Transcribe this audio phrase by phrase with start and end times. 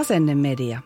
[0.00, 0.80] Asennemedia.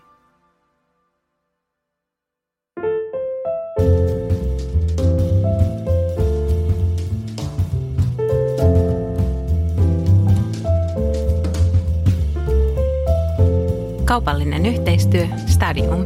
[14.05, 16.05] Kaupallinen yhteistyö Stadium.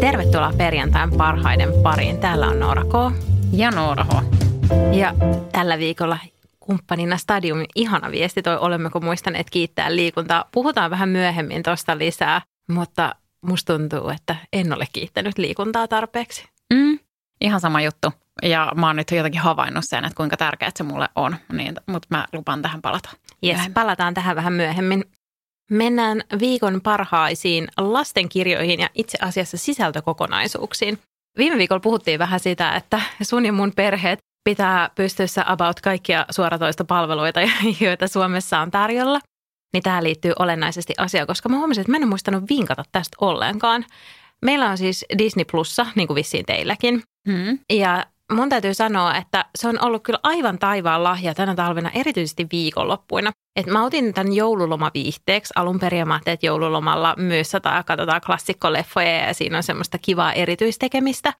[0.00, 2.18] Tervetuloa perjantain parhaiden pariin.
[2.18, 3.14] Täällä on Noora K.
[3.52, 4.22] Ja Noora H.
[4.92, 5.14] Ja
[5.52, 6.18] tällä viikolla
[6.68, 10.44] kumppanina Stadiumin ihana viesti toi olemmeko muistaneet kiittää liikuntaa.
[10.52, 16.48] Puhutaan vähän myöhemmin tuosta lisää, mutta musta tuntuu, että en ole kiittänyt liikuntaa tarpeeksi.
[16.74, 16.98] Mm,
[17.40, 18.12] ihan sama juttu.
[18.42, 22.08] Ja mä oon nyt jotenkin havainnut sen, että kuinka tärkeää se mulle on, niin, mutta
[22.10, 23.10] mä lupaan tähän palata.
[23.44, 25.04] Yes, palataan tähän vähän myöhemmin.
[25.70, 30.98] Mennään viikon parhaisiin lastenkirjoihin ja itse asiassa sisältökokonaisuuksiin.
[31.38, 36.84] Viime viikolla puhuttiin vähän sitä, että sun ja mun perheet pitää pystyssä about kaikkia suoratoista
[36.84, 37.40] palveluita,
[37.80, 39.20] joita Suomessa on tarjolla.
[39.72, 43.84] Niin tähän liittyy olennaisesti asia, koska mä huomasin, että mä en muistanut vinkata tästä ollenkaan.
[44.42, 47.02] Meillä on siis Disney Plussa, niin kuin vissiin teilläkin.
[47.28, 47.58] Hmm.
[47.72, 52.46] Ja mun täytyy sanoa, että se on ollut kyllä aivan taivaan lahja tänä talvena, erityisesti
[52.52, 53.32] viikonloppuina.
[53.56, 57.52] Et mä otin tämän joululomaviihteeksi alun perin mä että joululomalla myös
[57.86, 61.32] katsotaan klassikkoleffoja ja siinä on semmoista kivaa erityistekemistä.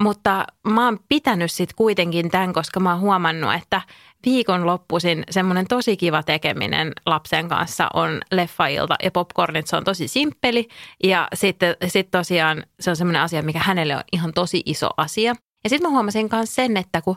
[0.00, 3.80] Mutta mä oon pitänyt sitten kuitenkin tämän, koska mä oon huomannut, että
[4.26, 10.68] viikonloppuisin semmoinen tosi kiva tekeminen lapsen kanssa on leffailta ja popcornit, se on tosi simppeli
[11.04, 15.34] ja sitten sit tosiaan se on semmoinen asia, mikä hänelle on ihan tosi iso asia.
[15.64, 17.16] Ja sitten mä huomasin myös sen, että kun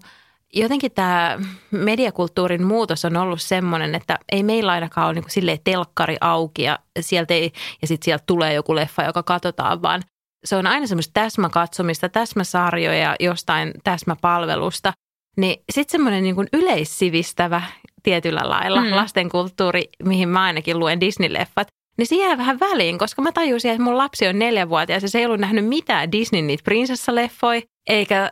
[0.53, 1.39] jotenkin tämä
[1.71, 6.79] mediakulttuurin muutos on ollut semmoinen, että ei meillä ainakaan ole niin silleen telkkari auki ja,
[6.99, 10.01] sieltä ei, ja sitten sieltä tulee joku leffa, joka katsotaan, vaan
[10.45, 14.93] se on aina semmoista täsmäkatsomista, täsmäsarjoja jostain täsmäpalvelusta.
[15.37, 17.61] Niin sitten semmoinen niin kuin yleissivistävä
[18.03, 18.95] tietyllä lailla mm.
[18.95, 23.83] lastenkulttuuri, mihin mä ainakin luen Disney-leffat, niin se jää vähän väliin, koska mä tajusin, että
[23.83, 28.31] mun lapsi on neljänvuotias ja se ei ollut nähnyt mitään Disney niitä prinsessaleffoja, eikä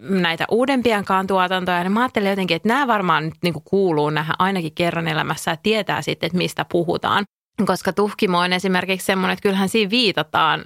[0.00, 1.82] näitä uudempiankaan tuotantoja.
[1.82, 5.56] Ja mä ajattelin jotenkin, että nämä varmaan nyt niin kuuluu nähdä ainakin kerran elämässä ja
[5.56, 7.24] tietää sitten, että mistä puhutaan.
[7.66, 10.64] Koska Tuhkimo on esimerkiksi semmoinen, että kyllähän siinä viitataan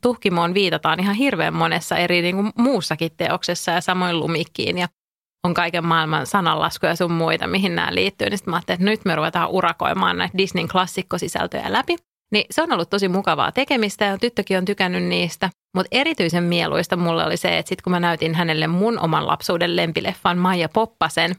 [0.00, 4.88] tuhkimoon viitataan ihan hirveän monessa eri niin kuin muussakin teoksessa ja samoin lumikkiin ja
[5.44, 8.30] on kaiken maailman sananlaskuja sun muita, mihin nämä liittyy.
[8.30, 11.96] Niin sitten mä ajattelin, että nyt me ruvetaan urakoimaan näitä Disneyn klassikkosisältöjä läpi.
[12.32, 15.50] Niin se on ollut tosi mukavaa tekemistä ja tyttökin on tykännyt niistä.
[15.76, 19.76] Mutta erityisen mieluista mulle oli se, että sitten kun mä näytin hänelle mun oman lapsuuden
[19.76, 21.36] lempileffan Maija Poppasen,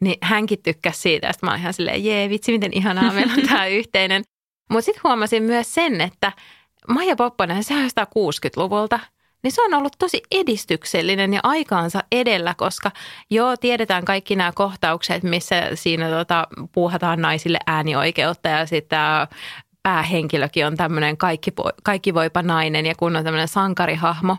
[0.00, 1.26] niin hänkin tykkäsi siitä.
[1.26, 4.22] Ja sitten mä olin ihan silleen, jee, vitsi, miten ihanaa meillä on tämä yhteinen.
[4.70, 6.32] Mutta sitten huomasin myös sen, että
[6.88, 9.00] Maija Poppanen, se on 60-luvulta,
[9.42, 12.90] niin se on ollut tosi edistyksellinen ja aikaansa edellä, koska
[13.30, 18.98] joo, tiedetään kaikki nämä kohtaukset, missä siinä tota, puuhataan naisille äänioikeutta ja sitten
[19.82, 24.36] päähenkilökin on tämmöinen kaikki, kaikki voipa nainen ja kun on tämmöinen sankarihahmo.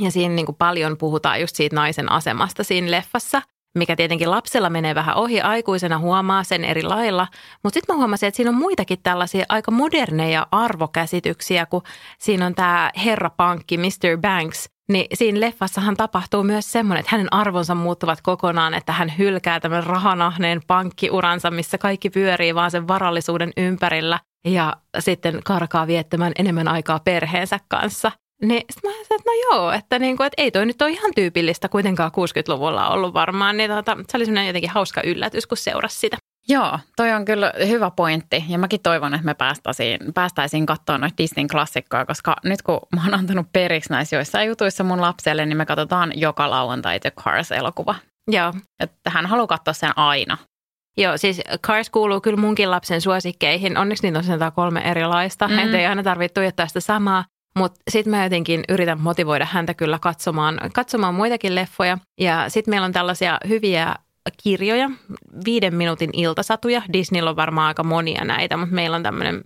[0.00, 3.42] Ja siinä niin kuin paljon puhutaan just siitä naisen asemasta siinä leffassa–
[3.76, 7.26] mikä tietenkin lapsella menee vähän ohi, aikuisena huomaa sen eri lailla.
[7.62, 11.82] Mutta sitten mä huomasin, että siinä on muitakin tällaisia aika moderneja arvokäsityksiä, kun
[12.18, 14.18] siinä on tämä herra pankki, Mr.
[14.20, 19.60] Banks, niin siinä leffassahan tapahtuu myös semmoinen, että hänen arvonsa muuttuvat kokonaan, että hän hylkää
[19.60, 26.68] tämän rahanahneen pankkiuransa, missä kaikki pyörii vaan sen varallisuuden ympärillä ja sitten karkaa viettämään enemmän
[26.68, 28.12] aikaa perheensä kanssa.
[28.42, 31.12] Niin sitten mä ajattelin, että no joo, että, niinku, että ei toi nyt ole ihan
[31.14, 33.56] tyypillistä kuitenkaan 60-luvulla ollut varmaan.
[33.56, 36.16] Niin tota, se oli semmoinen jotenkin hauska yllätys, kun seurasi sitä.
[36.48, 41.16] Joo, toi on kyllä hyvä pointti ja mäkin toivon, että me päästäisiin, päästäisiin katsoa noita
[41.18, 45.56] Disneyn klassikkoja, koska nyt kun mä oon antanut periksi näissä joissain jutuissa mun lapselle, niin
[45.56, 47.94] me katsotaan joka lauantai The Cars-elokuva.
[48.30, 48.52] Joo.
[48.80, 50.38] Että hän haluaa katsoa sen aina.
[50.96, 53.78] Joo, siis Cars kuuluu kyllä munkin lapsen suosikkeihin.
[53.78, 55.64] Onneksi niitä on kolme erilaista, mm-hmm.
[55.64, 57.24] että ei aina tarvitse tuijottaa sitä samaa.
[57.56, 61.98] Mutta sitten mä jotenkin yritän motivoida häntä kyllä katsomaan, katsomaan muitakin leffoja.
[62.20, 63.94] Ja sitten meillä on tällaisia hyviä
[64.42, 64.90] kirjoja,
[65.44, 66.82] viiden minuutin iltasatuja.
[66.92, 69.42] Disneyllä on varmaan aika monia näitä, mutta meillä on tämmöinen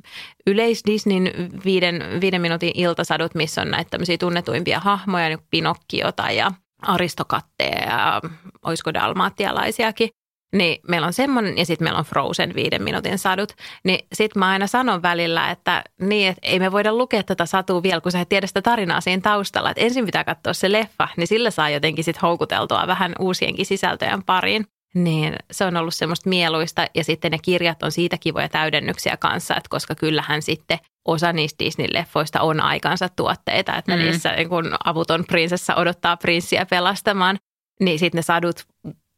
[0.46, 1.32] yleis Disneyn
[1.64, 6.52] viiden, viiden minuutin iltasadut, missä on näitä tämmöisiä tunnetuimpia hahmoja, niin Pinokkiota ja
[6.82, 8.20] aristokatteja ja
[8.64, 10.08] olisiko dalmaattialaisiakin.
[10.56, 13.52] Niin meillä on semmoinen ja sitten meillä on Frozen viiden minuutin sadut.
[13.84, 17.82] Niin sitten mä aina sanon välillä, että niin, että ei me voida lukea tätä satua
[17.82, 19.70] vielä, kun sä et tiedä sitä tarinaa siinä taustalla.
[19.70, 24.22] Että ensin pitää katsoa se leffa, niin sillä saa jotenkin sitten houkuteltua vähän uusienkin sisältöjen
[24.22, 24.66] pariin.
[24.94, 29.56] Niin se on ollut semmoista mieluista ja sitten ne kirjat on siitä kivoja täydennyksiä kanssa,
[29.56, 34.02] että koska kyllähän sitten osa niistä Disney-leffoista on aikansa tuotteita, että mm.
[34.02, 37.38] niissä kun avuton prinsessa odottaa prinssiä pelastamaan,
[37.80, 38.66] niin sitten ne sadut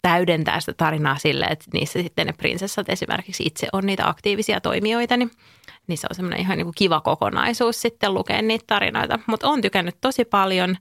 [0.03, 5.17] täydentää sitä tarinaa sille, että niissä sitten ne prinsessat esimerkiksi itse on niitä aktiivisia toimijoita,
[5.17, 5.31] niin,
[5.87, 9.19] niin se on semmoinen ihan niin kuin kiva kokonaisuus sitten lukea niitä tarinoita.
[9.27, 10.77] Mutta on tykännyt tosi paljon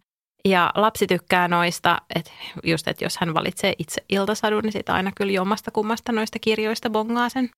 [0.46, 2.32] ja lapsi tykkää noista, että
[2.64, 6.90] just, että jos hän valitsee itse iltasadun, niin sitä aina kyllä jommasta kummasta noista kirjoista
[6.90, 7.50] bongaa sen.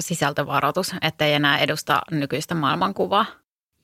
[0.00, 3.26] Sisältövaroitus, ettei enää edusta nykyistä maailmankuvaa.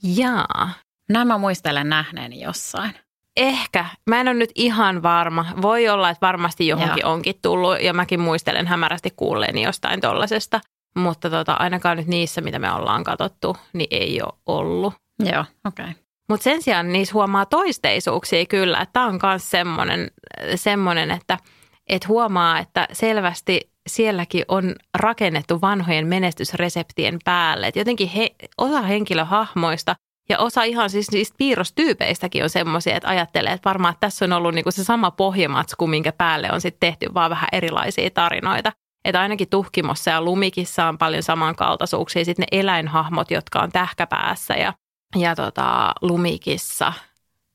[0.02, 0.70] Jaa.
[1.08, 3.07] Nämä muistelen nähneeni jossain.
[3.38, 3.86] Ehkä.
[4.06, 5.46] Mä en ole nyt ihan varma.
[5.62, 7.12] Voi olla, että varmasti johonkin Joo.
[7.12, 10.60] onkin tullut ja mäkin muistelen hämärästi kuulleeni jostain tollasesta.
[10.96, 14.94] Mutta tota, ainakaan nyt niissä, mitä me ollaan katsottu, niin ei ole ollut.
[15.18, 15.84] Joo, okei.
[15.84, 15.94] Okay.
[16.28, 18.86] Mutta sen sijaan niissä huomaa toisteisuuksia kyllä.
[18.92, 20.10] Tämä on myös semmoinen,
[20.54, 21.38] semmoinen että,
[21.86, 27.66] että huomaa, että selvästi sielläkin on rakennettu vanhojen menestysreseptien päälle.
[27.66, 29.96] Et jotenkin he, osa henkilöhahmoista
[30.28, 34.32] ja osa ihan siis niistä piirrostyypeistäkin on semmoisia, että ajattelee, että varmaan että tässä on
[34.32, 38.72] ollut niinku se sama pohjamatsku, minkä päälle on sitten tehty vaan vähän erilaisia tarinoita.
[39.04, 42.24] Että ainakin tuhkimossa ja lumikissa on paljon samankaltaisuuksia.
[42.24, 44.72] Sitten ne eläinhahmot, jotka on tähkäpäässä ja,
[45.16, 46.92] ja tota, lumikissa.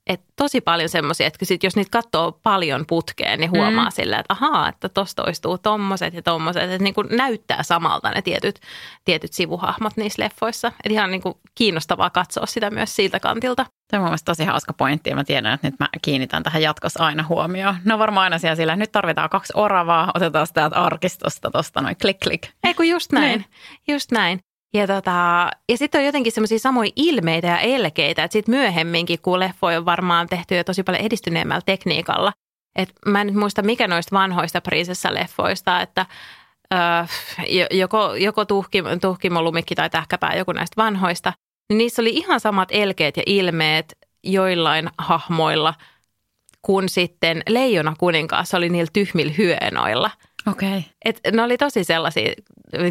[0.08, 3.92] Et tosi paljon semmoisia, että sit jos niitä katsoo paljon putkeen, niin huomaa mm.
[3.92, 6.64] sillä, että ahaa, että tosta toistuu tommoset ja tommoset.
[6.64, 8.60] Että niin kuin näyttää samalta ne tietyt,
[9.06, 10.68] tietyt sivuhahmot niissä leffoissa.
[10.68, 13.66] Että ihan niin kuin kiinnostavaa katsoa sitä myös siltä kantilta.
[13.88, 17.06] Tämä on mielestäni tosi hauska pointti ja mä tiedän, että nyt mä kiinnitän tähän jatkossa
[17.06, 17.76] aina huomioon.
[17.86, 22.20] No varmaan aina siellä sillä, nyt tarvitaan kaksi oravaa, otetaan sitä arkistosta tuosta noin klik
[22.20, 22.48] klik.
[22.64, 23.46] Ei kun just näin, Niin.
[23.88, 24.40] just näin.
[24.74, 29.40] Ja, tota, ja sitten on jotenkin semmoisia samoja ilmeitä ja elkeitä, että sitten myöhemminkin, kun
[29.40, 32.34] leffoja on varmaan tehty jo tosi paljon edistyneemmällä tekniikalla.
[32.76, 36.06] Et mä en nyt muista, mikä noista vanhoista prinsessaleffoista, että
[36.74, 36.78] ö,
[37.48, 41.34] jo- joko, joko tuhki, tuhkimo, lumikki tai tähkäpää, joku näistä vanhoista,
[41.70, 45.74] niin niissä oli ihan samat elkeet ja ilmeet joillain hahmoilla
[46.62, 50.12] kuin sitten Leijona kuninkaassa oli niillä tyhmillä hyenoilla.
[50.48, 50.78] Okei.
[50.78, 50.82] Okay.
[51.06, 52.34] Et ne oli tosi sellaisia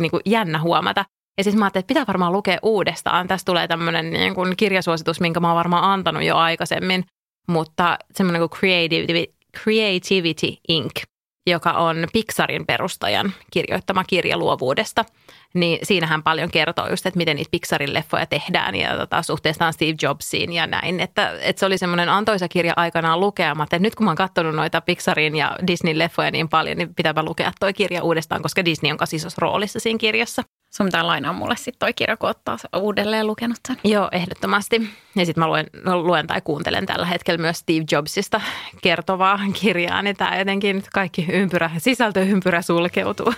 [0.00, 1.05] niin kuin jännä huomata.
[1.38, 3.29] Ja siis mä ajattelin, että pitää varmaan lukea uudestaan.
[3.29, 7.05] Tästä tulee tämmöinen niin kuin kirjasuositus, minkä mä oon varmaan antanut jo aikaisemmin.
[7.49, 11.02] Mutta semmoinen kuin Creativity, Creativity Inc.,
[11.46, 15.05] joka on Pixarin perustajan kirjoittama kirja luovuudesta.
[15.54, 19.94] Niin siinähän paljon kertoo just, että miten niitä Pixarin leffoja tehdään ja tota, suhteestaan Steve
[20.02, 21.00] Jobsiin ja näin.
[21.00, 23.76] Että, että se oli semmoinen antoisa kirja aikanaan lukeamatta.
[23.76, 27.22] Että nyt kun mä oon katsonut noita Pixarin ja Disneyn leffoja niin paljon, niin pitääpä
[27.22, 30.43] lukea toi kirja uudestaan, koska Disney on isossa roolissa siinä kirjassa.
[30.76, 33.76] Sun pitää lainaa mulle sitten toi kirja, kun oot taas uudelleen lukenut sen.
[33.84, 34.88] Joo, ehdottomasti.
[35.16, 35.66] Ja sitten mä luen,
[36.02, 38.40] luen tai kuuntelen tällä hetkellä myös Steve Jobsista
[38.82, 43.34] kertovaa kirjaa, niin tämä jotenkin nyt kaikki ympyrä, sisältöympyrä sulkeutuu.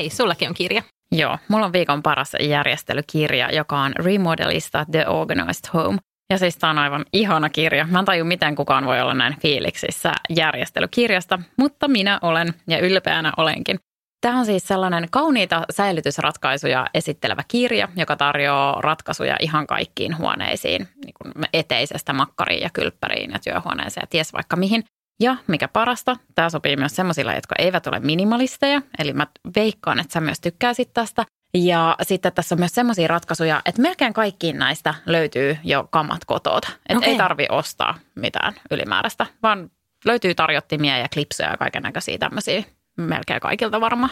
[0.00, 0.82] Hei, sullakin on kirja.
[1.12, 5.98] Joo, mulla on viikon paras järjestelykirja, joka on Remodelista The Organized Home.
[6.32, 7.86] Ja siis tämä on aivan ihana kirja.
[7.86, 13.32] Mä en taju, miten kukaan voi olla näin fiiliksissä järjestelykirjasta, mutta minä olen ja ylpeänä
[13.36, 13.78] olenkin.
[14.20, 21.14] Tämä on siis sellainen kauniita säilytysratkaisuja esittelevä kirja, joka tarjoaa ratkaisuja ihan kaikkiin huoneisiin, niin
[21.14, 24.84] kuin eteisestä makkariin ja kylppäriin ja työhuoneeseen ja ties vaikka mihin.
[25.20, 30.12] Ja mikä parasta, tämä sopii myös semmoisille, jotka eivät ole minimalisteja, eli mä veikkaan, että
[30.12, 31.24] sä myös tykkäisit tästä.
[31.54, 36.68] Ja sitten tässä on myös semmoisia ratkaisuja, että melkein kaikkiin näistä löytyy jo kamat kotoota.
[36.88, 37.10] Että Okei.
[37.10, 39.70] ei tarvi ostaa mitään ylimääräistä, vaan
[40.04, 42.64] löytyy tarjottimia ja klipsejä ja kaiken näköisiä tämmöisiä
[42.96, 44.10] melkein kaikilta varmaan.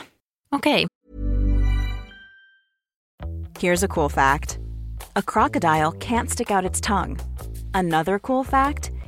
[0.53, 0.87] Okei.
[3.63, 4.61] Here's a cool fact
[5.15, 7.25] a crocodile can't stick out its tongue.
[7.75, 8.98] Another cool fact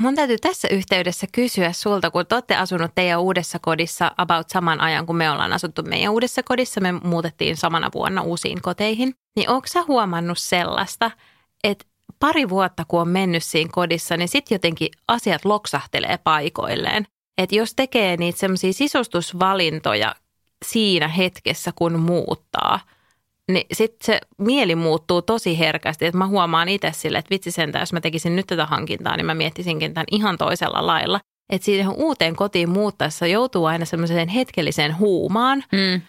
[0.00, 4.80] Mun täytyy tässä yhteydessä kysyä sulta, kun te olette asunut teidän uudessa kodissa about saman
[4.80, 6.80] ajan, kun me ollaan asuttu meidän uudessa kodissa.
[6.80, 9.14] Me muutettiin samana vuonna uusiin koteihin.
[9.36, 11.10] Niin onko sä huomannut sellaista,
[11.64, 11.84] että
[12.18, 17.06] pari vuotta kun on mennyt siinä kodissa, niin sitten jotenkin asiat loksahtelee paikoilleen.
[17.38, 20.14] Että jos tekee niitä semmoisia sisustusvalintoja
[20.64, 22.80] siinä hetkessä, kun muuttaa,
[23.52, 26.06] niin sitten se mieli muuttuu tosi herkästi.
[26.06, 29.26] Että mä huomaan itse sille, että vitsi sentään, jos mä tekisin nyt tätä hankintaa, niin
[29.26, 31.20] mä miettisinkin tämän ihan toisella lailla.
[31.50, 35.64] Että siihen uuteen kotiin muuttaessa joutuu aina semmoiseen hetkelliseen huumaan.
[35.72, 36.02] Mm.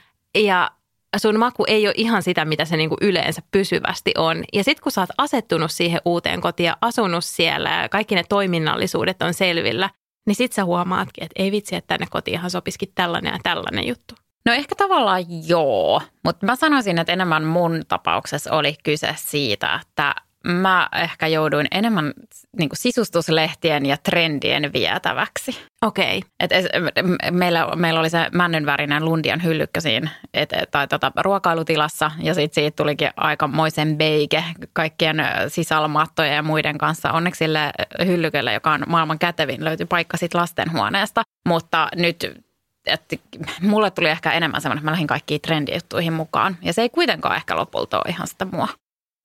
[0.44, 0.72] Ja
[1.18, 4.44] sun maku ei ole ihan sitä, mitä se niinku yleensä pysyvästi on.
[4.54, 8.24] Ja sitten kun sä oot asettunut siihen uuteen kotiin ja asunut siellä ja kaikki ne
[8.30, 9.90] toiminnallisuudet on selvillä,
[10.28, 14.16] niin sit sä huomaatkin, että ei vitsi, että tänne kotiinhan sopisikin tällainen ja tällainen juttu.
[14.46, 20.16] No ehkä tavallaan joo, mutta mä sanoisin, että enemmän mun tapauksessa oli kyse siitä, että
[20.48, 22.14] mä ehkä jouduin enemmän
[22.58, 25.58] niin sisustuslehtien ja trendien vietäväksi.
[25.86, 26.22] Okei.
[26.44, 27.18] Okay.
[27.32, 32.76] meillä, meillä oli se männynvärinen Lundian hyllykkä siinä et, tai tota, ruokailutilassa ja sitten siitä
[32.76, 34.44] tulikin aikamoisen beike
[34.74, 35.18] kaikkien
[35.48, 37.12] sisälmattojen ja muiden kanssa.
[37.12, 37.72] Onneksi sille
[38.06, 41.22] hyllykelle, joka on maailman kätevin, löytyi paikka sitten lastenhuoneesta.
[41.48, 42.41] Mutta nyt
[42.86, 43.16] että
[43.62, 46.58] mulle tuli ehkä enemmän semmoinen, että mä lähdin kaikkiin trendijuttuihin mukaan.
[46.62, 48.68] Ja se ei kuitenkaan ehkä lopulta ole ihan sitä mua.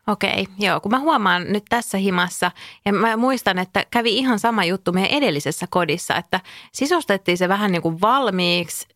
[0.07, 2.51] Okei, joo, kun mä huomaan nyt tässä himassa,
[2.85, 6.41] ja mä muistan, että kävi ihan sama juttu meidän edellisessä kodissa, että
[6.73, 8.89] sisustettiin se vähän niin kuin valmiiksi,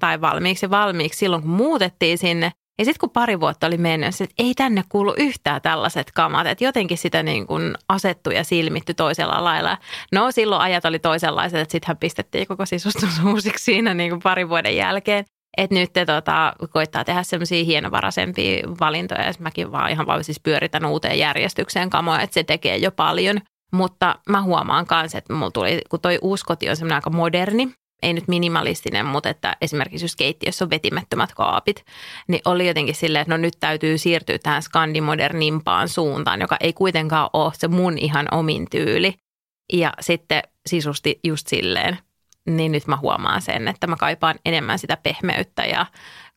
[0.00, 2.52] tai valmiiksi valmiiksi silloin, kun muutettiin sinne.
[2.82, 6.64] Ja sitten kun pari vuotta oli mennyt, että ei tänne kuulu yhtään tällaiset kamat, että
[6.64, 9.78] jotenkin sitä niin kuin asettu ja silmitty toisella lailla.
[10.12, 14.48] No silloin ajat oli toisenlaiset, että sittenhän pistettiin koko sisustus uusiksi siinä niin kuin parin
[14.48, 15.24] vuoden jälkeen.
[15.56, 19.22] Että nyt te tota, koittaa tehdä semmoisia hienovaraisempia valintoja.
[19.22, 23.40] Ja mäkin vaan ihan vaan siis pyöritän uuteen järjestykseen kamoja, että se tekee jo paljon.
[23.72, 27.72] Mutta mä huomaan myös, että mulla tuli, kun toi uusi koti on semmoinen aika moderni,
[28.02, 31.84] ei nyt minimalistinen, mutta että esimerkiksi jos keittiössä on vetimättömät kaapit,
[32.28, 37.30] niin oli jotenkin silleen, että no nyt täytyy siirtyä tähän skandimodernimpaan suuntaan, joka ei kuitenkaan
[37.32, 39.14] ole se mun ihan omin tyyli.
[39.72, 41.98] Ja sitten sisusti just silleen,
[42.46, 45.86] niin nyt mä huomaan sen, että mä kaipaan enemmän sitä pehmeyttä ja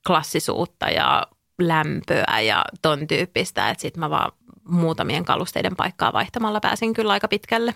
[0.08, 1.28] klassisuutta ja
[1.62, 4.32] lämpöä ja ton tyyppistä, että sitten mä vaan
[4.68, 7.76] muutamien kalusteiden paikkaa vaihtamalla pääsin kyllä aika pitkälle.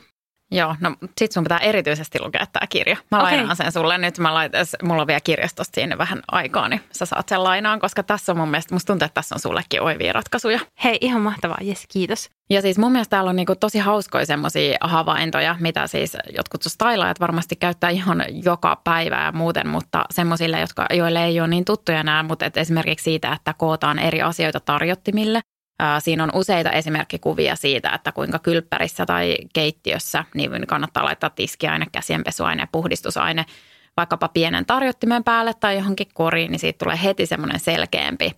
[0.52, 2.98] Joo, no sit sun pitää erityisesti lukea tämä kirja.
[3.12, 3.32] Mä okay.
[3.32, 4.18] lainaan sen sulle nyt.
[4.18, 8.04] Mä laitan, mulla on vielä kirjastosta siinä vähän aikaa, niin sä saat sen lainaan, koska
[8.04, 10.60] tässä on mun mielestä, musta tuntuu, että tässä on sullekin oivia ratkaisuja.
[10.84, 11.58] Hei, ihan mahtavaa.
[11.62, 12.30] Jes, kiitos.
[12.50, 17.20] Ja siis mun mielestä täällä on niinku tosi hauskoja semmoisia havaintoja, mitä siis jotkut stylaajat
[17.20, 22.04] varmasti käyttää ihan joka päivä ja muuten, mutta semmoisille, jotka, joille ei ole niin tuttuja
[22.04, 25.42] nämä, mutta et esimerkiksi siitä, että kootaan eri asioita tarjottimille
[26.00, 32.64] Siinä on useita esimerkkikuvia siitä, että kuinka kylppärissä tai keittiössä niin kannattaa laittaa tiskiaine, käsienpesuaine
[32.64, 33.46] ja puhdistusaine
[33.98, 38.32] vaikkapa pienen tarjottimen päälle tai johonkin koriin, niin siitä tulee heti semmoinen selkeämpi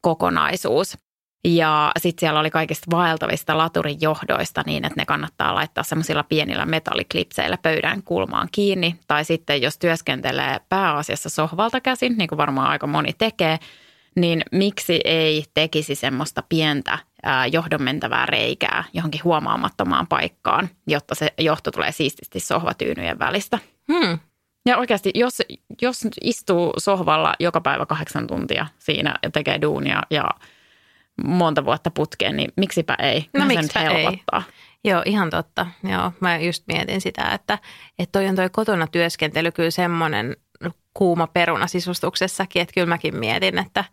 [0.00, 0.98] kokonaisuus.
[1.44, 6.66] Ja sitten siellä oli kaikista vaeltavista laturin johdoista niin, että ne kannattaa laittaa semmoisilla pienillä
[6.66, 8.96] metalliklipseillä pöydän kulmaan kiinni.
[9.06, 13.58] Tai sitten jos työskentelee pääasiassa sohvalta käsin, niin kuin varmaan aika moni tekee–
[14.16, 16.98] niin miksi ei tekisi semmoista pientä
[17.52, 23.58] johdonmentävää reikää johonkin huomaamattomaan paikkaan, jotta se johto tulee siististi sohvatyynyjen välistä.
[23.92, 24.18] Hmm.
[24.66, 25.42] Ja oikeasti, jos,
[25.82, 30.28] jos istuu sohvalla joka päivä kahdeksan tuntia siinä ja tekee duunia ja
[31.24, 33.26] monta vuotta putkeen, niin miksipä ei?
[33.38, 34.22] No miksipä ei.
[34.84, 35.66] Joo, ihan totta.
[35.90, 37.58] Joo, mä just mietin sitä, että,
[37.98, 40.36] että toi on toi kotona työskentely kyllä semmoinen
[40.94, 43.84] kuuma peruna sisustuksessakin, että kyllä mäkin mietin, että,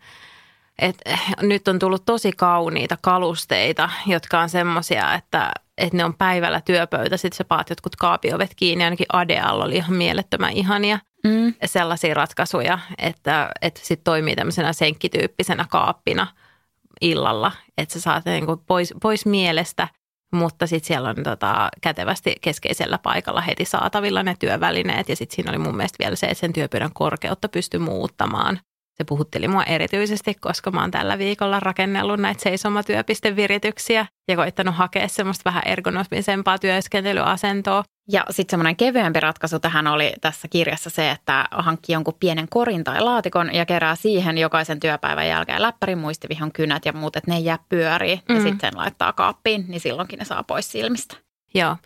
[0.78, 6.60] että nyt on tullut tosi kauniita kalusteita, jotka on semmoisia, että, että ne on päivällä
[6.60, 11.54] työpöytä, sitten sä paat jotkut kaapiovet kiinni, ainakin Adealla oli ihan mielettömän ihania mm.
[11.64, 16.26] sellaisia ratkaisuja, että, että sitten toimii tämmöisenä senkkityyppisenä kaappina
[17.00, 19.88] illalla, että sä saat niin kuin pois, pois mielestä–
[20.32, 25.50] mutta sitten siellä on tota, kätevästi keskeisellä paikalla heti saatavilla ne työvälineet ja sitten siinä
[25.50, 28.60] oli mun mielestä vielä se, että sen työpöydän korkeutta pystyi muuttamaan.
[28.94, 35.08] Se puhutteli mua erityisesti, koska mä oon tällä viikolla rakennellut näitä seisomatyöpistevirityksiä ja koittanut hakea
[35.08, 37.84] semmoista vähän ergonomisempaa työskentelyasentoa.
[38.08, 42.84] Ja sitten semmoinen kevyempi ratkaisu tähän oli tässä kirjassa se, että hankki jonkun pienen korin
[42.84, 47.36] tai laatikon ja kerää siihen jokaisen työpäivän jälkeen läppärin, muistivihon kynät ja muut, että ne
[47.36, 48.34] ei jää pyöriin mm.
[48.34, 51.16] ja sitten sen laittaa kaappiin, niin silloinkin ne saa pois silmistä.
[51.54, 51.76] Joo,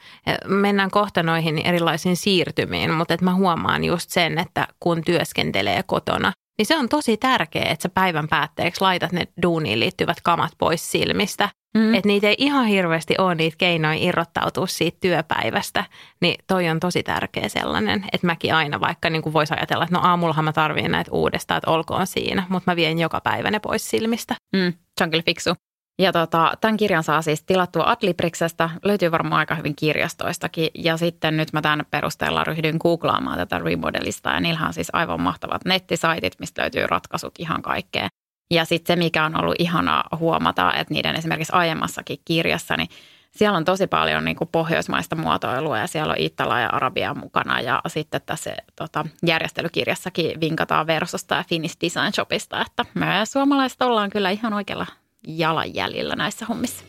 [0.47, 6.33] mennään kohta noihin erilaisiin siirtymiin, mutta että mä huomaan just sen, että kun työskentelee kotona,
[6.59, 10.93] niin se on tosi tärkeää, että sä päivän päätteeksi laitat ne duuniin liittyvät kamat pois
[10.93, 11.49] silmistä.
[11.77, 11.95] Mm.
[11.95, 15.85] Että niitä ei ihan hirveästi ole niitä keinoja irrottautua siitä työpäivästä.
[16.21, 20.03] Niin toi on tosi tärkeä sellainen, että mäkin aina vaikka niin voisi ajatella, että no
[20.03, 22.47] aamullahan mä tarvitsen näitä uudestaan, että olkoon siinä.
[22.49, 24.35] Mutta mä vien joka päivä ne pois silmistä.
[24.57, 25.55] Mm, se on kyllä fiksu.
[25.99, 30.71] Ja tota, tämän kirjan saa siis tilattua Adlibriksestä, löytyy varmaan aika hyvin kirjastoistakin.
[30.75, 35.21] Ja sitten nyt mä tämän perusteella ryhdyin googlaamaan tätä remodelista ja niillähän on siis aivan
[35.21, 38.09] mahtavat nettisaitit, mistä löytyy ratkaisut ihan kaikkeen.
[38.51, 42.89] Ja sitten se, mikä on ollut ihanaa huomata, että niiden esimerkiksi aiemmassakin kirjassa, niin
[43.31, 47.61] siellä on tosi paljon niin kuin pohjoismaista muotoilua ja siellä on Itala ja Arabia mukana.
[47.61, 54.11] Ja sitten tässä tota, järjestelykirjassakin vinkataan Versosta ja Finnish Design Shopista, että me suomalaiset ollaan
[54.11, 54.87] kyllä ihan oikealla
[55.27, 56.85] jalanjäljellä näissä hommissa.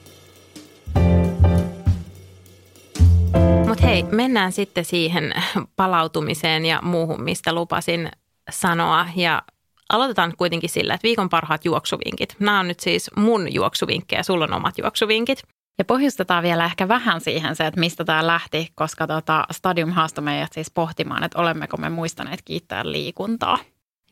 [3.68, 5.34] Mutta hei, mennään sitten siihen
[5.76, 8.12] palautumiseen ja muuhun, mistä lupasin
[8.50, 9.06] sanoa.
[9.16, 9.42] Ja
[9.89, 12.36] aloitetaan kuitenkin sillä, että viikon parhaat juoksuvinkit.
[12.39, 15.44] Nämä on nyt siis mun juoksuvinkkejä, sulla on omat juoksuvinkit.
[15.77, 20.24] Ja pohjustetaan vielä ehkä vähän siihen se, että mistä tämä lähti, koska tota Stadium haastoi
[20.24, 23.58] meidät siis pohtimaan, että olemmeko me muistaneet kiittää liikuntaa.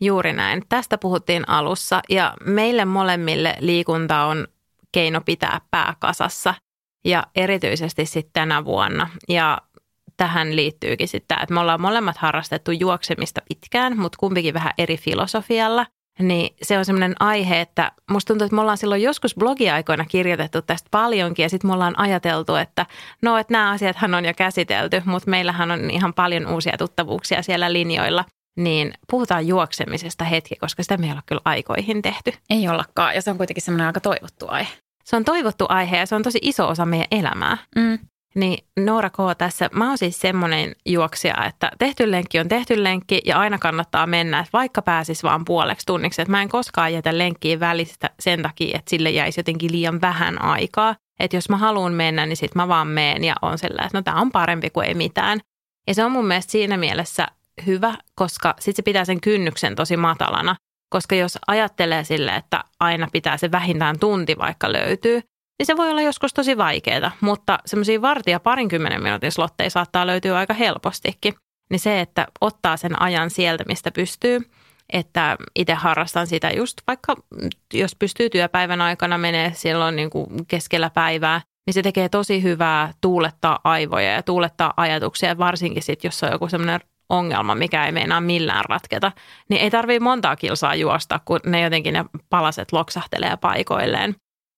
[0.01, 0.63] Juuri näin.
[0.69, 4.47] Tästä puhuttiin alussa ja meille molemmille liikunta on
[4.91, 6.53] keino pitää pää kasassa
[7.05, 9.09] ja erityisesti sitten tänä vuonna.
[9.29, 9.57] Ja
[10.17, 15.85] tähän liittyykin sitten, että me ollaan molemmat harrastettu juoksemista pitkään, mutta kumpikin vähän eri filosofialla.
[16.19, 20.61] Niin se on semmoinen aihe, että musta tuntuu, että me ollaan silloin joskus blogiaikoina kirjoitettu
[20.61, 22.85] tästä paljonkin ja sitten me ollaan ajateltu, että
[23.21, 27.73] no, että nämä asiathan on jo käsitelty, mutta meillähän on ihan paljon uusia tuttavuuksia siellä
[27.73, 28.25] linjoilla
[28.57, 32.33] niin puhutaan juoksemisesta hetki, koska sitä me ei ole kyllä aikoihin tehty.
[32.49, 34.69] Ei ollakaan, ja se on kuitenkin semmoinen aika toivottu aihe.
[35.03, 37.57] Se on toivottu aihe ja se on tosi iso osa meidän elämää.
[37.75, 37.99] Mm.
[38.35, 39.15] Niin Noora K.
[39.37, 44.07] tässä, mä oon siis semmoinen juoksija, että tehty lenkki on tehty lenkki ja aina kannattaa
[44.07, 46.21] mennä, että vaikka pääsis vaan puoleksi tunniksi.
[46.21, 50.41] Että mä en koskaan jätä lenkkiä välistä sen takia, että sille jäisi jotenkin liian vähän
[50.41, 50.95] aikaa.
[51.19, 54.01] Että jos mä haluan mennä, niin sit mä vaan meen ja on sellainen, että no
[54.01, 55.39] tää on parempi kuin ei mitään.
[55.87, 57.27] Ja se on mun mielestä siinä mielessä
[57.65, 60.55] hyvä, koska sitten se pitää sen kynnyksen tosi matalana.
[60.89, 65.21] Koska jos ajattelee sille, että aina pitää se vähintään tunti vaikka löytyy,
[65.59, 70.37] niin se voi olla joskus tosi vaikeaa, mutta semmoisia vartia parinkymmenen minuutin slotteja saattaa löytyä
[70.37, 71.33] aika helpostikin.
[71.69, 74.39] Niin se, että ottaa sen ajan sieltä, mistä pystyy,
[74.93, 77.15] että itse harrastan sitä just vaikka,
[77.73, 82.93] jos pystyy työpäivän aikana menee silloin niin kuin keskellä päivää, niin se tekee tosi hyvää
[83.01, 88.21] tuulettaa aivoja ja tuulettaa ajatuksia, varsinkin sitten, jos on joku semmoinen ongelma, mikä ei meinaa
[88.21, 89.11] millään ratketa,
[89.49, 94.15] niin ei tarvii montaa kilsaa juosta, kun ne jotenkin ne palaset loksahtelee paikoilleen.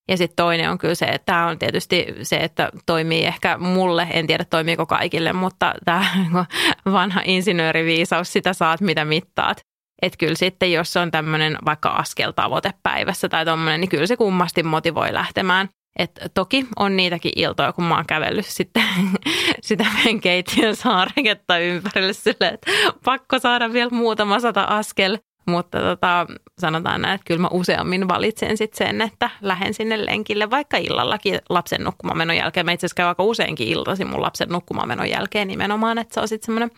[0.07, 4.07] Ja sitten toinen on kyllä se, että tämä on tietysti se, että toimii ehkä mulle,
[4.11, 6.05] en tiedä toimiiko kaikille, mutta tämä
[6.91, 9.57] vanha insinööriviisaus, sitä saat mitä mittaat.
[10.01, 14.63] Että kyllä sitten, jos on tämmöinen vaikka askeltavoite päivässä tai tuommoinen, niin kyllä se kummasti
[14.63, 15.69] motivoi lähtemään.
[15.99, 18.83] Et toki on niitäkin iltoja, kun mä oon kävellyt sitten
[19.61, 22.71] sitä meidän keittiön saareketta ympärille sille, että
[23.03, 25.17] pakko saada vielä muutama sata askel.
[25.47, 26.27] Mutta tota,
[26.59, 31.39] sanotaan näin, että kyllä mä useammin valitsen sitten sen, että lähden sinne lenkille vaikka illallakin
[31.49, 32.65] lapsen nukkumamenon jälkeen.
[32.65, 36.27] Mä itse asiassa käyn aika useinkin iltasi mun lapsen nukkumamenon jälkeen nimenomaan, että se on
[36.27, 36.71] sitten semmoinen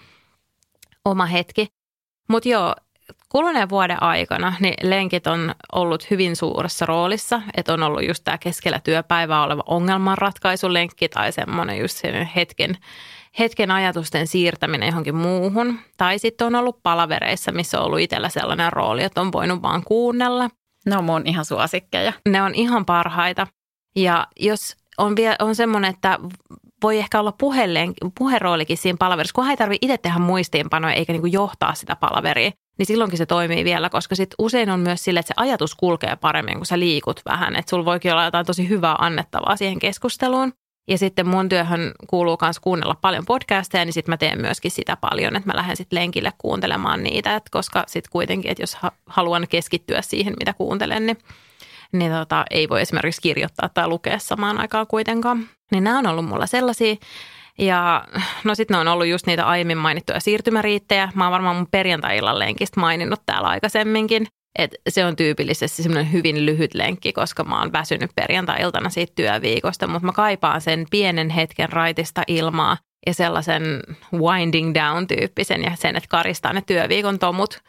[1.05, 1.67] oma hetki.
[2.29, 2.75] Mutta joo,
[3.29, 8.37] kuluneen vuoden aikana niin lenkit on ollut hyvin suuressa roolissa, että on ollut just tämä
[8.37, 12.77] keskellä työpäivää oleva ongelmanratkaisulenkki tai semmoinen just sen hetken,
[13.39, 15.79] hetken ajatusten siirtäminen johonkin muuhun.
[15.97, 19.83] Tai sitten on ollut palavereissa, missä on ollut itsellä sellainen rooli, että on voinut vaan
[19.83, 20.49] kuunnella.
[20.85, 22.13] Ne on mun ihan suosikkeja.
[22.29, 23.47] Ne on ihan parhaita.
[23.95, 26.19] Ja jos on, vielä, on semmoinen, että
[26.83, 31.31] voi ehkä olla puhelleen, puheroolikin siinä palaverissa, kun ei tarvitse itse tehdä muistiinpanoja eikä niin
[31.31, 35.27] johtaa sitä palaveria niin silloinkin se toimii vielä, koska sit usein on myös sille, että
[35.27, 37.55] se ajatus kulkee paremmin, kun sä liikut vähän.
[37.55, 40.53] Että sulla voikin olla jotain tosi hyvää annettavaa siihen keskusteluun.
[40.89, 44.97] Ja sitten mun työhön kuuluu myös kuunnella paljon podcasteja, niin sitten mä teen myöskin sitä
[44.97, 49.47] paljon, että mä lähden sitten lenkille kuuntelemaan niitä, että koska sitten kuitenkin, että jos haluan
[49.49, 51.17] keskittyä siihen, mitä kuuntelen, niin,
[51.91, 55.45] niin tota, ei voi esimerkiksi kirjoittaa tai lukea samaan aikaan kuitenkaan.
[55.71, 56.95] Niin nämä on ollut mulla sellaisia,
[57.57, 58.03] ja
[58.43, 61.11] no sitten ne on ollut just niitä aiemmin mainittuja siirtymäriittejä.
[61.15, 64.27] Mä oon varmaan mun perjantai-illan lenkistä maininnut täällä aikaisemminkin.
[64.55, 69.87] Et se on tyypillisesti semmoinen hyvin lyhyt lenkki, koska mä oon väsynyt perjantai-iltana siitä työviikosta,
[69.87, 73.63] mutta mä kaipaan sen pienen hetken raitista ilmaa, ja sellaisen
[74.13, 77.61] winding down tyyppisen ja sen, että karistaa ne työviikon tomut,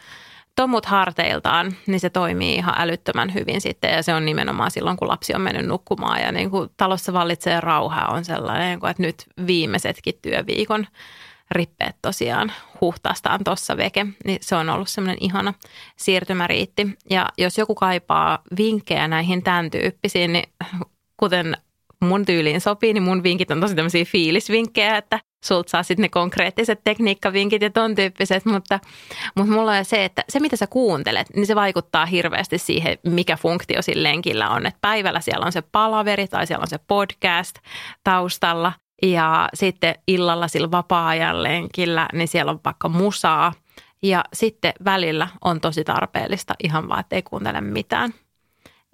[0.57, 3.93] tomut harteiltaan, niin se toimii ihan älyttömän hyvin sitten.
[3.93, 7.61] Ja se on nimenomaan silloin, kun lapsi on mennyt nukkumaan ja niin kuin talossa vallitsee
[7.61, 10.87] rauha on sellainen, että nyt viimeisetkin työviikon
[11.51, 15.55] rippeet tosiaan huhtaastaan tuossa veke, niin se on ollut semmoinen ihana
[15.97, 16.87] siirtymäriitti.
[17.11, 20.53] Ja jos joku kaipaa vinkkejä näihin tämän tyyppisiin, niin
[21.17, 21.57] kuten
[22.01, 26.09] mun tyyliin sopii, niin mun vinkit on tosi tämmöisiä fiilisvinkkejä, että sulta saa sitten ne
[26.09, 28.81] konkreettiset tekniikkavinkit ja ton tyyppiset, mutta,
[29.37, 33.37] mutta mulla on se, että se mitä sä kuuntelet, niin se vaikuttaa hirveästi siihen, mikä
[33.37, 34.67] funktio sillä lenkillä on.
[34.67, 37.57] Että päivällä siellä on se palaveri tai siellä on se podcast
[38.05, 43.53] taustalla ja sitten illalla sillä vapaa-ajan lenkillä, niin siellä on vaikka musaa.
[44.03, 48.15] Ja sitten välillä on tosi tarpeellista ihan vaan, että ei kuuntele mitään.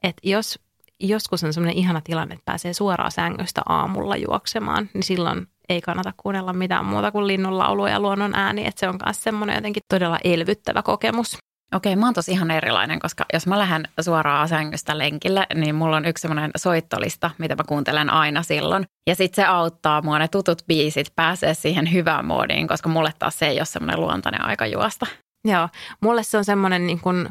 [0.03, 0.59] Et jos
[1.01, 6.13] joskus on semmoinen ihana tilanne, että pääsee suoraan sängystä aamulla juoksemaan, niin silloin ei kannata
[6.17, 8.67] kuunnella mitään muuta kuin linnun laulu ja luonnon ääni.
[8.67, 11.39] Että se on myös semmoinen jotenkin todella elvyttävä kokemus.
[11.75, 15.97] Okei, mä oon tosi ihan erilainen, koska jos mä lähden suoraan sängystä lenkille, niin mulla
[15.97, 18.85] on yksi semmoinen soittolista, mitä mä kuuntelen aina silloin.
[19.07, 23.39] Ja sitten se auttaa mua ne tutut biisit pääsee siihen hyvään moodiin, koska mulle taas
[23.39, 25.07] se ei ole semmoinen luontainen aika juosta.
[25.45, 25.69] Joo,
[26.01, 27.29] mulle se on semmoinen niin kuin,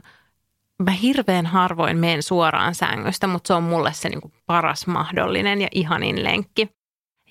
[0.84, 5.62] mä hirveän harvoin menen suoraan sängystä, mutta se on mulle se niin kuin paras mahdollinen
[5.62, 6.70] ja ihanin lenkki.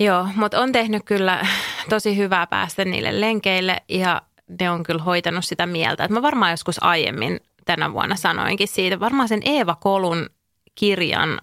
[0.00, 1.46] Joo, mutta on tehnyt kyllä
[1.88, 4.22] tosi hyvää päästä niille lenkeille ja
[4.60, 6.04] ne on kyllä hoitanut sitä mieltä.
[6.04, 10.30] Että mä varmaan joskus aiemmin tänä vuonna sanoinkin siitä, varmaan sen Eeva Kolun
[10.74, 11.40] kirjan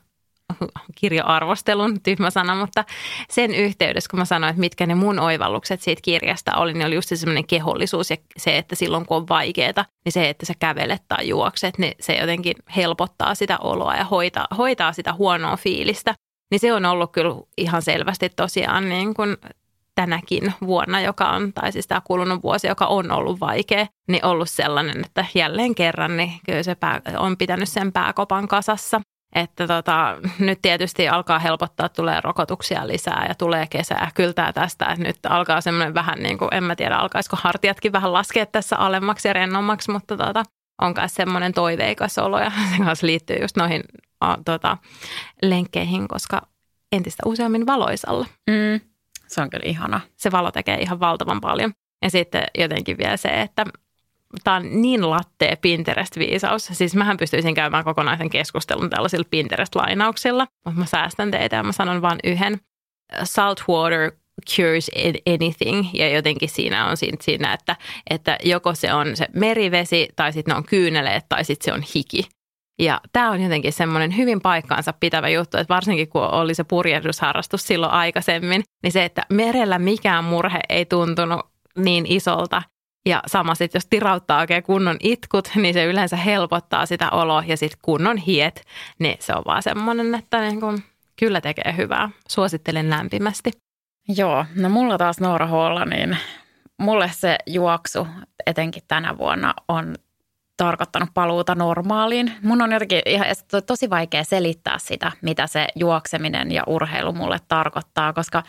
[1.00, 2.86] kirja-arvostelun, tyhmä sana, mutta
[3.30, 6.96] sen yhteydessä, kun mä sanoin, että mitkä ne mun oivallukset siitä kirjasta oli, niin oli
[6.96, 11.02] just semmoinen kehollisuus ja se, että silloin kun on vaikeaa, niin se, että sä kävelet
[11.08, 16.16] tai juokset, niin se jotenkin helpottaa sitä oloa ja hoitaa, hoitaa sitä huonoa fiilistä.
[16.52, 19.38] Niin se on ollut kyllä ihan selvästi tosiaan niin kuin
[20.02, 24.50] tänäkin vuonna, joka on, tai siis tämä kulunut vuosi, joka on ollut vaikea, niin ollut
[24.50, 29.02] sellainen, että jälleen kerran niin kyllä se pää, on pitänyt sen pääkopan kasassa.
[29.36, 34.12] Että tota, nyt tietysti alkaa helpottaa, tulee rokotuksia lisää ja tulee kesää.
[34.14, 38.14] Kyltää tästä, että nyt alkaa semmoinen vähän niin kuin, en mä tiedä alkaisiko hartiatkin vähän
[38.14, 40.44] laskea tässä alemmaksi ja rennommaksi, mutta tota,
[40.82, 43.84] on myös semmoinen toiveikas olo ja se kanssa liittyy just noihin
[44.22, 44.78] a, tota,
[45.42, 46.42] lenkkeihin, koska
[46.92, 48.26] entistä useammin valoisalla.
[48.50, 48.91] Mm.
[49.32, 50.02] Se on kyllä ihana.
[50.18, 51.74] Se valo tekee ihan valtavan paljon.
[52.02, 53.66] Ja sitten jotenkin vielä se, että
[54.44, 56.70] tämä on niin lattea Pinterest-viisaus.
[56.72, 62.02] Siis mähän pystyisin käymään kokonaisen keskustelun tällaisilla Pinterest-lainauksilla, mutta mä säästän teitä ja mä sanon
[62.02, 62.60] vain yhden.
[63.24, 64.12] Salt water
[64.56, 64.92] cures
[65.28, 67.76] anything ja jotenkin siinä on siinä, että,
[68.10, 71.84] että joko se on se merivesi tai sitten ne on kyyneleet tai sitten se on
[71.96, 72.30] hiki.
[72.82, 77.68] Ja tämä on jotenkin semmoinen hyvin paikkaansa pitävä juttu, että varsinkin kun oli se purjehdusharrastus
[77.68, 81.40] silloin aikaisemmin, niin se, että merellä mikään murhe ei tuntunut
[81.78, 82.62] niin isolta.
[83.06, 87.58] Ja sama sitten, jos tirauttaa oikein kunnon itkut, niin se yleensä helpottaa sitä oloa ja
[87.58, 88.66] sitten kunnon hiet,
[89.00, 90.84] niin se on vaan semmoinen, että niin kuin,
[91.20, 92.10] kyllä tekee hyvää.
[92.30, 93.52] Suosittelen lämpimästi.
[94.18, 96.18] Joo, no mulla taas Noora Holla, niin
[96.78, 98.08] mulle se juoksu
[98.46, 99.96] etenkin tänä vuonna on
[100.66, 102.34] tarkoittanut paluuta normaaliin.
[102.44, 103.28] Mun on jotenkin ihan
[103.66, 108.44] tosi vaikea selittää sitä, mitä se juokseminen ja urheilu mulle tarkoittaa, koska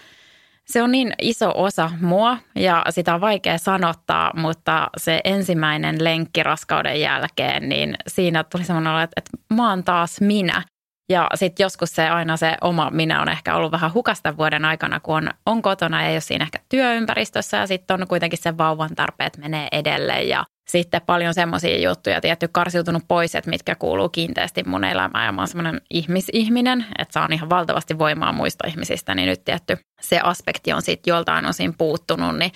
[0.64, 6.42] se on niin iso osa mua ja sitä on vaikea sanottaa, mutta se ensimmäinen lenkki
[6.42, 9.20] raskauden jälkeen, niin siinä tuli semmoinen olo, että,
[9.54, 10.62] mä oon taas minä.
[11.08, 15.00] Ja sitten joskus se aina se oma minä on ehkä ollut vähän hukasta vuoden aikana,
[15.00, 18.58] kun on, on kotona ja ei ole siinä ehkä työympäristössä ja sitten on kuitenkin se
[18.58, 24.08] vauvan tarpeet menee edelle ja sitten paljon semmoisia juttuja, tietty karsiutunut pois, että mitkä kuuluu
[24.08, 25.26] kiinteästi mun elämään.
[25.26, 29.78] Ja mä oon semmoinen ihmisihminen, että saan ihan valtavasti voimaa muista ihmisistä, niin nyt tietty
[30.00, 32.52] se aspekti on sitten joltain osin puuttunut, niin,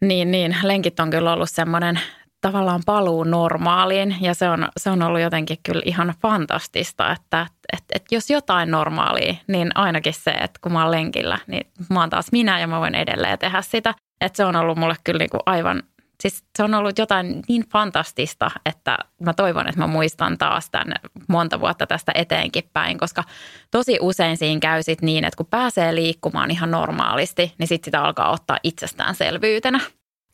[0.00, 2.00] niin, niin lenkit on kyllä ollut semmoinen
[2.40, 7.86] tavallaan paluu normaaliin ja se on, se on ollut jotenkin kyllä ihan fantastista, että, että,
[7.94, 12.10] että jos jotain normaalia, niin ainakin se, että kun mä oon lenkillä, niin mä oon
[12.10, 13.94] taas minä ja mä voin edelleen tehdä sitä.
[14.20, 15.82] Että se on ollut mulle kyllä niin kuin aivan
[16.22, 20.94] siis se on ollut jotain niin fantastista, että mä toivon, että mä muistan taas tämän
[21.28, 23.24] monta vuotta tästä eteenkin päin, koska
[23.70, 28.02] tosi usein siinä käy sit niin, että kun pääsee liikkumaan ihan normaalisti, niin sitten sitä
[28.02, 29.80] alkaa ottaa itsestäänselvyytenä.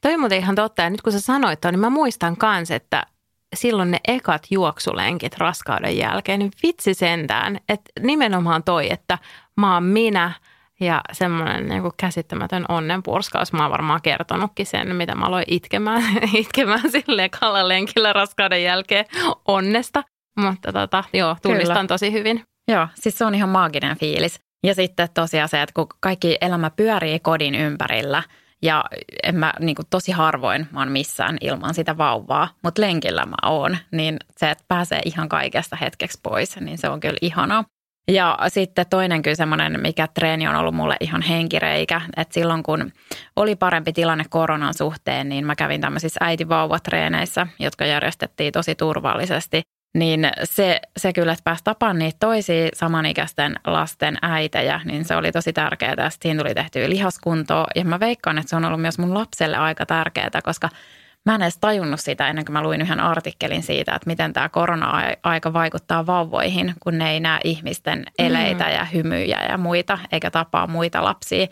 [0.01, 0.83] Toi on muuten ihan totta.
[0.83, 3.07] Ja nyt kun sä sanoit toi, niin mä muistan kans, että
[3.55, 9.19] silloin ne ekat juoksulenkit raskauden jälkeen, niin vitsi sentään, että nimenomaan toi, että
[9.57, 10.33] mä oon minä–
[10.81, 13.53] ja semmoinen niin kuin käsittämätön onnenpurskaus.
[13.53, 16.03] Mä oon varmaan kertonutkin sen, mitä mä aloin itkemään,
[16.35, 19.05] itkemään silleen kallalenkillä raskauden jälkeen
[19.49, 20.03] onnesta.
[20.37, 21.89] Mutta tota, joo, tunnistan Kyllä.
[21.89, 22.45] tosi hyvin.
[22.69, 24.41] Joo, siis se on ihan maaginen fiilis.
[24.67, 28.23] Ja sitten tosiaan se, että kun kaikki elämä pyörii kodin ympärillä
[28.63, 28.85] ja
[29.23, 33.51] en mä niin kuin tosi harvoin mä oon missään ilman sitä vauvaa, mutta lenkillä mä
[33.51, 37.65] oon, niin se, että pääsee ihan kaikesta hetkeksi pois, niin se on kyllä ihanaa.
[38.09, 42.93] Ja sitten toinen kyllä semmoinen, mikä treeni on ollut mulle ihan henkireikä, että silloin kun
[43.37, 49.63] oli parempi tilanne koronan suhteen, niin mä kävin tämmöisissä äiti-vauvatreeneissä, jotka järjestettiin tosi turvallisesti.
[49.95, 55.33] Niin se, se kyllä, että pääsi tapaamaan niitä toisia samanikäisten lasten äitejä, niin se oli
[55.33, 56.11] tosi tärkeää.
[56.23, 59.87] Siinä tuli tehtyä lihaskuntoa ja mä veikkaan, että se on ollut myös mun lapselle aika
[59.87, 60.69] tärkeää, koska–
[61.25, 64.49] Mä en edes tajunnut sitä ennen kuin mä luin yhden artikkelin siitä, että miten tämä
[64.49, 68.71] korona-aika vaikuttaa vauvoihin, kun ne ei näe ihmisten eleitä mm.
[68.71, 71.47] ja hymyjä ja muita, eikä tapaa muita lapsia.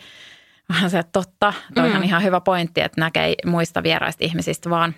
[0.69, 1.95] Vähän se, että totta, toi mm.
[1.95, 4.95] on ihan hyvä pointti, että näkee muista vieraista ihmisistä vaan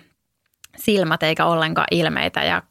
[0.76, 2.62] silmät eikä ollenkaan ilmeitä ja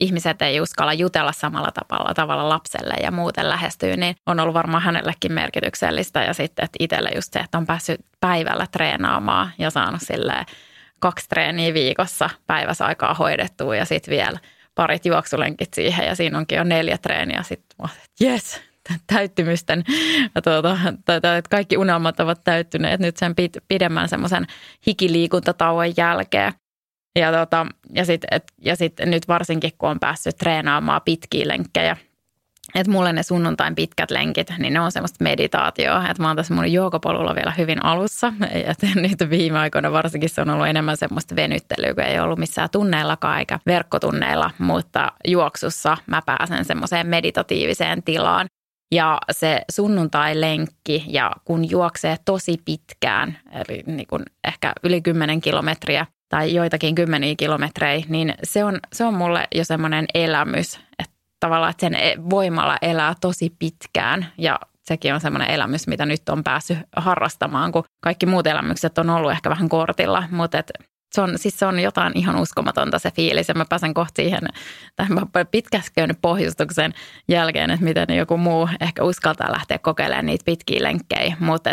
[0.00, 4.82] ihmiset ei uskalla jutella samalla tavalla, tavalla lapselle ja muuten lähestyy, niin on ollut varmaan
[4.82, 6.22] hänellekin merkityksellistä.
[6.22, 10.46] Ja sitten että itselle just se, että on päässyt päivällä treenaamaan ja saanut silleen–
[11.04, 14.38] kaksi treeniä viikossa päiväsaikaa hoidettua ja sitten vielä
[14.74, 17.42] parit juoksulenkit siihen ja siinä onkin jo neljä treeniä.
[17.42, 18.60] Sitten että jes,
[19.06, 19.84] täyttymysten,
[20.44, 23.34] tuota, että kaikki unelmat ovat täyttyneet nyt sen
[23.68, 24.46] pidemmän semmoisen
[24.86, 26.52] hikiliikuntatauon jälkeen.
[27.18, 28.40] Ja, tota, ja sitten
[28.76, 31.96] sit nyt varsinkin, kun on päässyt treenaamaan pitkiä lenkkejä–
[32.74, 36.08] että mulle ne sunnuntain pitkät lenkit, niin ne on semmoista meditaatioa.
[36.10, 38.32] Että mä oon tässä mun juokopolulla vielä hyvin alussa.
[38.66, 42.70] Ja nyt viime aikoina varsinkin se on ollut enemmän semmoista venyttelyä, kun ei ollut missään
[42.72, 44.50] tunneillakaan eikä verkkotunneilla.
[44.58, 48.46] Mutta juoksussa mä pääsen semmoiseen meditatiiviseen tilaan.
[48.94, 56.06] Ja se sunnuntai-lenkki ja kun juoksee tosi pitkään, eli niin kuin ehkä yli 10 kilometriä
[56.28, 61.13] tai joitakin kymmeniä kilometrejä, niin se on, se on mulle jo semmoinen elämys, että
[61.44, 64.26] tavallaan, että sen e- voimalla elää tosi pitkään.
[64.38, 69.10] Ja sekin on semmoinen elämys, mitä nyt on päässyt harrastamaan, kun kaikki muut elämykset on
[69.10, 70.70] ollut ehkä vähän kortilla, mutta et
[71.14, 74.48] se on, siis se on jotain ihan uskomatonta se fiilis ja mä pääsen kohta siihen
[74.96, 76.94] tämän pitkäsköön pohjustuksen
[77.28, 81.36] jälkeen, että miten joku muu ehkä uskaltaa lähteä kokeilemaan niitä pitkiä lenkkejä.
[81.40, 81.70] Mutta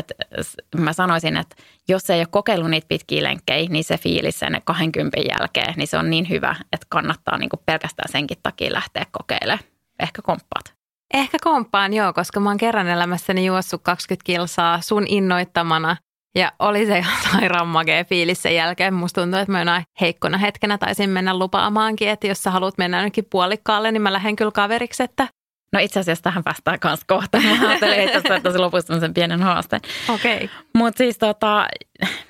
[0.78, 1.56] mä sanoisin, että
[1.88, 5.98] jos ei ole kokeillut niitä pitkiä lenkkejä, niin se fiilis sen 20 jälkeen, niin se
[5.98, 9.66] on niin hyvä, että kannattaa niinku pelkästään senkin takia lähteä kokeilemaan.
[10.00, 10.74] Ehkä komppaat.
[11.14, 15.98] Ehkä komppaan, joo, koska mä oon kerran elämässäni juossut 20 kilsaa sun innoittamana–
[16.36, 18.94] ja oli se sairaan magea fiilis sen jälkeen.
[18.94, 22.98] Musta tuntuu, että mä jonain heikkona hetkenä taisin mennä lupaamaankin, että jos sä haluat mennä
[22.98, 25.28] ainakin puolikkaalle, niin mä lähden kyllä kaveriksi, että
[25.74, 27.38] No itse asiassa tähän päästään kanssa kohta.
[27.42, 29.82] Mä ajattelin että tosi lopussa sen pienen haasteen.
[30.10, 30.36] Okei.
[30.36, 30.48] Okay.
[30.74, 31.68] Mutta siis tota,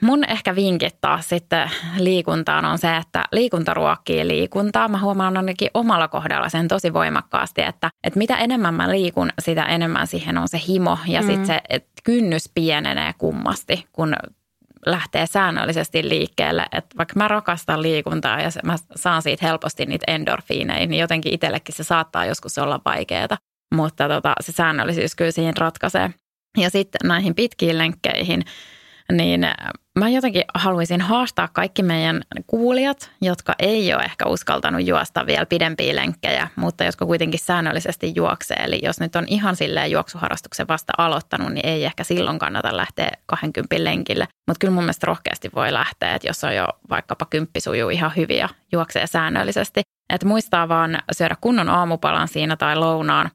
[0.02, 4.88] mun ehkä vinkit taas sitten liikuntaan on se, että liikunta ruokkii liikuntaa.
[4.88, 9.64] Mä huomaan ainakin omalla kohdalla sen tosi voimakkaasti, että, että mitä enemmän mä liikun, sitä
[9.64, 11.28] enemmän siihen on se himo ja mm.
[11.28, 11.62] sitten se
[12.04, 14.16] kynnys pienenee kummasti, kun
[14.86, 16.66] lähtee säännöllisesti liikkeelle.
[16.72, 21.76] Että vaikka mä rakastan liikuntaa ja mä saan siitä helposti niitä endorfiineja, niin jotenkin itsellekin
[21.76, 23.38] se saattaa joskus olla vaikeaa.
[23.76, 26.10] Mutta tota, se säännöllisyys kyllä siihen ratkaisee.
[26.58, 28.44] Ja sitten näihin pitkiin lenkkeihin–
[29.12, 29.48] niin
[30.00, 35.96] mä jotenkin haluaisin haastaa kaikki meidän kuulijat, jotka ei ole ehkä uskaltanut juosta vielä pidempiä
[35.96, 38.58] lenkkejä, mutta jotka kuitenkin säännöllisesti juoksee.
[38.58, 43.12] Eli jos nyt on ihan silleen juoksuharrastuksen vasta aloittanut, niin ei ehkä silloin kannata lähteä
[43.26, 44.28] 20 lenkille.
[44.48, 48.12] Mutta kyllä mun mielestä rohkeasti voi lähteä, että jos on jo vaikkapa kymppi sujuu ihan
[48.16, 49.82] hyvin ja juoksee säännöllisesti.
[50.14, 53.32] Että muistaa vaan syödä kunnon aamupalan siinä tai lounaan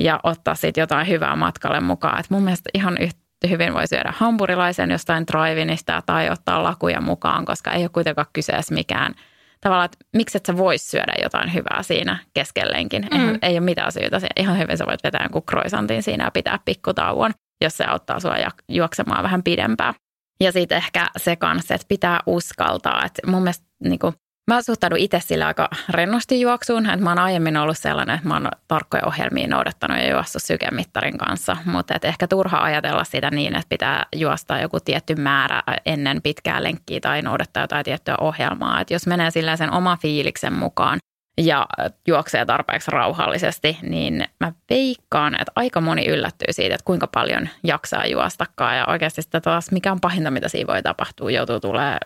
[0.00, 2.20] ja ottaa sitten jotain hyvää matkalle mukaan.
[2.20, 7.44] Et mun mielestä ihan yhtä hyvin voi syödä hampurilaisen jostain drivinista tai ottaa lakuja mukaan,
[7.44, 9.14] koska ei ole kuitenkaan kyseessä mikään
[9.60, 13.08] tavallaan, että miksi et sä vois syödä jotain hyvää siinä keskelleenkin.
[13.14, 13.38] Mm.
[13.42, 14.20] Ei ole mitään syytä.
[14.36, 17.32] Ihan hyvin sä voit vetää jonkun croissantin siinä ja pitää pikkutauon,
[17.64, 18.34] jos se auttaa sua
[18.68, 19.94] juoksemaan vähän pidempään.
[20.40, 23.04] Ja sitten ehkä se kanssa, että pitää uskaltaa.
[23.04, 24.14] Että mun mielestä niin kuin,
[24.50, 26.86] Mä suhtaudun itse sillä aika rennosti juoksuun.
[26.86, 31.18] Että mä oon aiemmin ollut sellainen, että mä oon tarkkoja ohjelmia noudattanut ja juossut sykemittarin
[31.18, 31.56] kanssa.
[31.64, 37.00] Mutta ehkä turha ajatella sitä niin, että pitää juosta joku tietty määrä ennen pitkää lenkkiä
[37.00, 38.80] tai noudattaa jotain tiettyä ohjelmaa.
[38.80, 40.98] Että jos menee sillä sen oma fiiliksen mukaan
[41.40, 41.66] ja
[42.06, 48.06] juoksee tarpeeksi rauhallisesti, niin mä veikkaan, että aika moni yllättyy siitä, että kuinka paljon jaksaa
[48.06, 48.76] juostakaan.
[48.76, 51.98] Ja oikeasti sitä taas, mikä on pahinta, mitä siinä voi tapahtua, joutuu tulee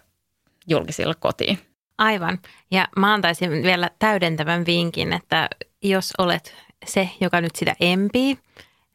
[0.68, 1.73] julkisille kotiin.
[1.98, 2.38] Aivan.
[2.70, 5.48] Ja mä antaisin vielä täydentävän vinkin, että
[5.82, 8.38] jos olet se, joka nyt sitä empii,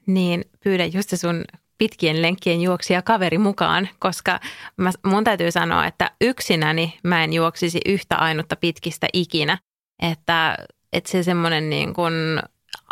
[0.06, 1.46] niin pyydä just sun
[1.78, 4.40] pitkien lenkkien juoksia kaveri mukaan, koska
[4.78, 9.58] mä, mun täytyy sanoa, että yksinäni mä en juoksisi yhtä ainutta pitkistä ikinä.
[10.02, 10.58] Että,
[10.94, 12.14] että se semmoinen niin kuin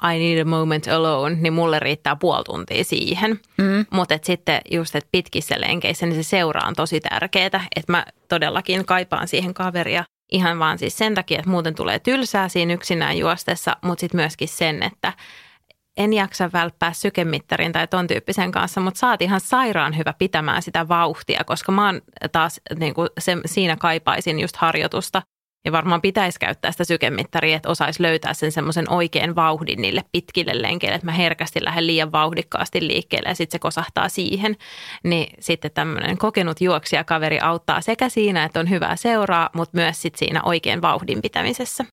[0.04, 3.40] I need a moment alone, niin mulle riittää puoli tuntia siihen.
[3.58, 3.86] Mm.
[3.92, 7.46] Mutta sitten just, että pitkissä lenkeissä, niin se seura on tosi tärkeää.
[7.76, 12.50] Että mä todellakin kaipaan siihen kaveria ihan vaan siis sen takia, että muuten tulee tylsää
[12.50, 15.14] siinä yksinään juostessa, mutta sitten myöskin sen, että
[15.98, 20.88] en jaksa välppää sykemittarin tai ton tyyppisen kanssa, mutta saat ihan sairaan hyvä pitämään sitä
[20.88, 25.22] vauhtia, koska mä oon taas niin kuin se, siinä kaipaisin just harjoitusta
[25.66, 30.62] ja varmaan pitäisi käyttää sitä sykemittaria, että osaisi löytää sen semmoisen oikean vauhdin niille pitkille
[30.62, 34.56] lenkeille, että mä herkästi lähden liian vauhdikkaasti liikkeelle ja sitten se kosahtaa siihen.
[35.04, 40.20] Niin sitten tämmöinen kokenut juoksijakaveri auttaa sekä siinä, että on hyvää seuraa, mutta myös sitten
[40.20, 41.86] siinä oikean vauhdin pitämisessä.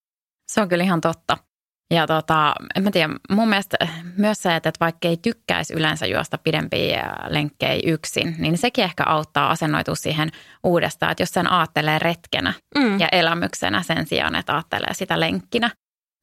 [0.53, 1.37] Se on kyllä ihan totta.
[1.91, 3.77] Ja tota, en mä tiedä, mun mielestä
[4.17, 9.51] myös se, että vaikka ei tykkäisi yleensä juosta pidempiä lenkkejä yksin, niin sekin ehkä auttaa
[9.51, 10.31] asennoitua siihen
[10.65, 13.01] uudestaan, että jos sen aattelee retkenä mm.
[13.01, 15.71] ja elämyksenä sen sijaan, että aattelee sitä lenkkinä,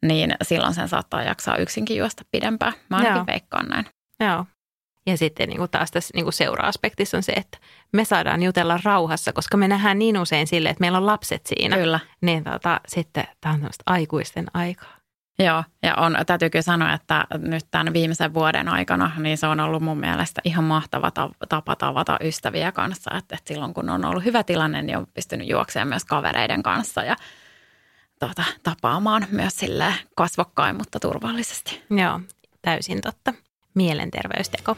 [0.06, 2.74] niin silloin sen saattaa jaksaa yksinkin juosta pidempään.
[2.90, 3.26] Mä ainakin Joo.
[3.28, 3.86] veikkaan näin.
[4.20, 4.46] Joo.
[5.06, 7.58] Ja sitten niin kuin taas tässä niin kuin seura-aspektissa on se, että
[7.94, 11.78] me saadaan jutella rauhassa, koska me nähdään niin usein sille, että meillä on lapset siinä.
[11.78, 12.00] Kyllä.
[12.22, 15.01] Niin tota, sitten tämä on aikuisten aikaa.
[15.40, 19.60] Joo, ja on, täytyy kyllä sanoa, että nyt tämän viimeisen vuoden aikana niin se on
[19.60, 21.12] ollut mun mielestä ihan mahtava
[21.50, 23.12] tapa tavata ystäviä kanssa.
[23.18, 27.04] Että, että silloin kun on ollut hyvä tilanne, niin on pystynyt juoksemaan myös kavereiden kanssa
[27.04, 27.16] ja
[28.20, 31.84] tuota, tapaamaan myös sille kasvokkain, mutta turvallisesti.
[31.90, 32.20] Joo,
[32.62, 33.34] täysin totta.
[33.74, 34.78] Mielenterveysteko.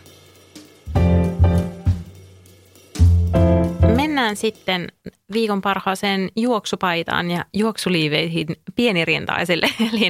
[4.14, 4.88] Mennään sitten
[5.34, 10.10] viikon parhaaseen juoksupaitaan ja juoksuliiveihin pienirintaisille, eli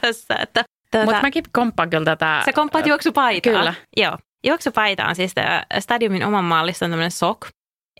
[0.00, 0.34] tässä.
[0.42, 2.42] Että tätä, Mutta mäkin komppaan kyllä tätä.
[2.44, 3.52] Sä komppaat juoksupaitaa?
[3.52, 3.74] Kyllä.
[3.96, 4.18] Joo.
[4.46, 5.32] Juoksupaita on siis
[5.78, 7.46] Stadiumin oman mallissa on tämmöinen sok.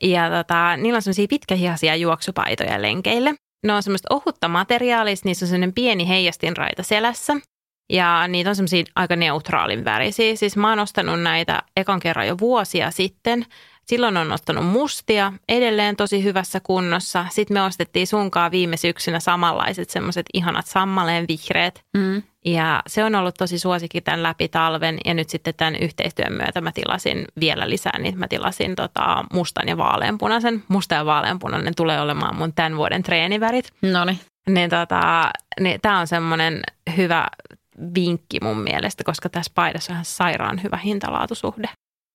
[0.03, 3.35] Ja tota, niillä on semmoisia pitkähihaisia juoksupaitoja lenkeille.
[3.67, 7.37] Ne on semmoista ohutta materiaalia, niissä on semmoinen pieni heijastinraita selässä.
[7.93, 10.37] Ja niitä on semmoisia aika neutraalin värisiä.
[10.37, 13.47] Siis mä oon ostanut näitä ekan kerran jo vuosia sitten.
[13.87, 17.27] Silloin on ostanut mustia, edelleen tosi hyvässä kunnossa.
[17.31, 21.83] Sitten me ostettiin sunkaan viime syksynä samanlaiset semmoiset ihanat sammaleen vihreät.
[21.96, 22.22] Mm.
[22.44, 26.61] Ja se on ollut tosi suosikki tämän läpi talven ja nyt sitten tämän yhteistyön myötä
[26.61, 28.18] mä tilasin vielä lisää niitä.
[28.18, 30.62] Mä tilasin tota mustan ja vaaleanpunaisen.
[30.68, 33.72] Musta ja vaaleanpunainen tulee olemaan mun tämän vuoden treenivärit.
[33.83, 34.70] No niin.
[34.70, 36.62] Tota, niin tämä on semmoinen
[36.96, 37.27] hyvä
[37.94, 41.68] vinkki mun mielestä, koska tässä paidassa on ihan sairaan hyvä hintalaatusuhde.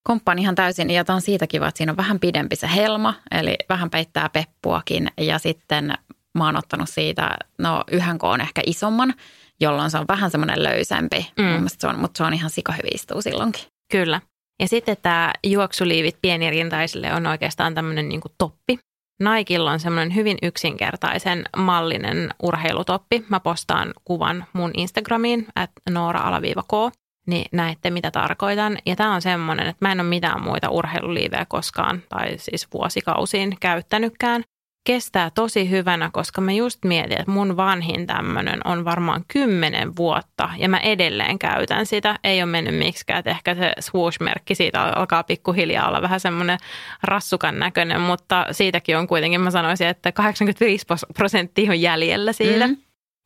[0.03, 3.13] Komppaan ihan täysin ja tämä on siitä kiva, että siinä on vähän pidempi se helma,
[3.31, 5.93] eli vähän peittää peppuakin ja sitten
[6.37, 9.13] mä oon ottanut siitä no yhden koon ehkä isomman,
[9.59, 11.65] jolloin se on vähän semmoinen löysempi, mm.
[11.67, 13.63] se on, mutta se on ihan sikahyvi istuu silloinkin.
[13.91, 14.21] Kyllä.
[14.61, 18.79] Ja sitten tämä juoksuliivit pienirintaisille on oikeastaan tämmöinen niin kuin toppi.
[19.19, 23.25] Naikilla on semmoinen hyvin yksinkertaisen mallinen urheilutoppi.
[23.29, 26.93] Mä postaan kuvan mun Instagramiin, at noora-k
[27.31, 28.77] niin näette mitä tarkoitan.
[28.85, 33.57] Ja tämä on semmoinen, että mä en ole mitään muita urheiluliivejä koskaan tai siis vuosikausiin
[33.59, 34.43] käyttänytkään.
[34.87, 40.49] Kestää tosi hyvänä, koska mä just mietin, että mun vanhin tämmöinen on varmaan kymmenen vuotta
[40.57, 42.19] ja mä edelleen käytän sitä.
[42.23, 46.57] Ei ole mennyt miksikään, että ehkä se swoosh-merkki siitä alkaa pikkuhiljaa olla vähän semmoinen
[47.03, 52.67] rassukan näköinen, mutta siitäkin on kuitenkin, mä sanoisin, että 85 prosenttia on jäljellä siitä.
[52.67, 52.77] Mm.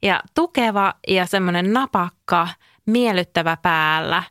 [0.03, 2.47] Ja tukeva ja semmoinen napakka–
[2.85, 4.23] miellyttävä päällä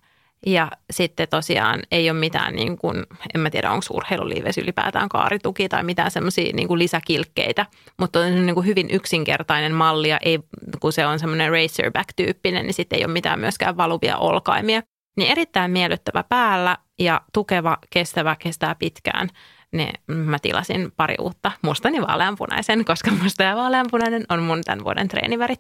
[0.47, 5.69] ja sitten tosiaan ei ole mitään, niin kuin, en mä tiedä onko urheiluliiveissä ylipäätään kaarituki
[5.69, 7.67] tai mitään semmoisia niin lisäkilkkeitä,
[7.99, 10.38] mutta on niin kuin hyvin yksinkertainen malli ja ei,
[10.81, 14.83] kun se on semmoinen racerback-tyyppinen, niin sitten ei ole mitään myöskään valuvia olkaimia.
[15.17, 19.29] Niin erittäin miellyttävä päällä ja tukeva, kestävä, kestää pitkään.
[19.73, 24.85] Niin mä tilasin pari uutta mustan ja vaaleanpunaisen, koska musta ja vaaleanpunainen on mun tämän
[24.85, 25.59] vuoden treenivärit.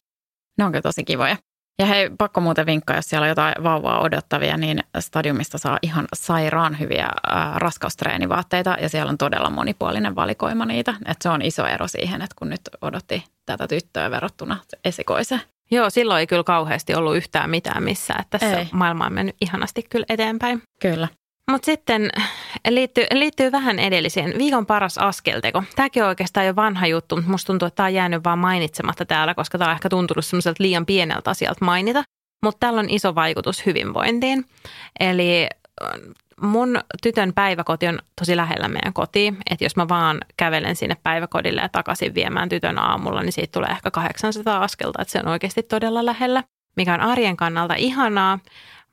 [0.58, 1.36] Ne on kyllä tosi kivoja.
[1.78, 6.04] Ja hei, pakko muuten vinkkaa, jos siellä on jotain vauvaa odottavia, niin Stadiumista saa ihan
[6.14, 10.94] sairaan hyviä äh, raskaustreenivaatteita ja siellä on todella monipuolinen valikoima niitä.
[11.06, 15.40] Et se on iso ero siihen, että kun nyt odotti tätä tyttöä verrattuna esikoiseen.
[15.70, 18.20] Joo, silloin ei kyllä kauheasti ollut yhtään mitään missään.
[18.20, 18.68] Että tässä ei.
[18.72, 20.62] maailma on mennyt ihanasti kyllä eteenpäin.
[20.80, 21.08] Kyllä.
[21.50, 22.10] Mutta sitten
[22.68, 24.34] liittyy, liittyy vähän edelliseen.
[24.38, 25.62] Viikon paras askelteko.
[25.76, 29.04] Tämäkin on oikeastaan jo vanha juttu, mutta musta tuntuu, että tämä on jäänyt vaan mainitsematta
[29.04, 32.02] täällä, koska tämä on ehkä tuntunut semmoiselta liian pieneltä asialta mainita.
[32.44, 34.44] Mutta tällä on iso vaikutus hyvinvointiin.
[35.00, 35.48] Eli
[36.40, 39.36] mun tytön päiväkoti on tosi lähellä meidän kotiin.
[39.50, 43.70] Että jos mä vaan kävelen sinne päiväkodille ja takaisin viemään tytön aamulla, niin siitä tulee
[43.70, 45.02] ehkä 800 askelta.
[45.02, 46.44] Että se on oikeasti todella lähellä,
[46.76, 48.38] mikä on arjen kannalta ihanaa.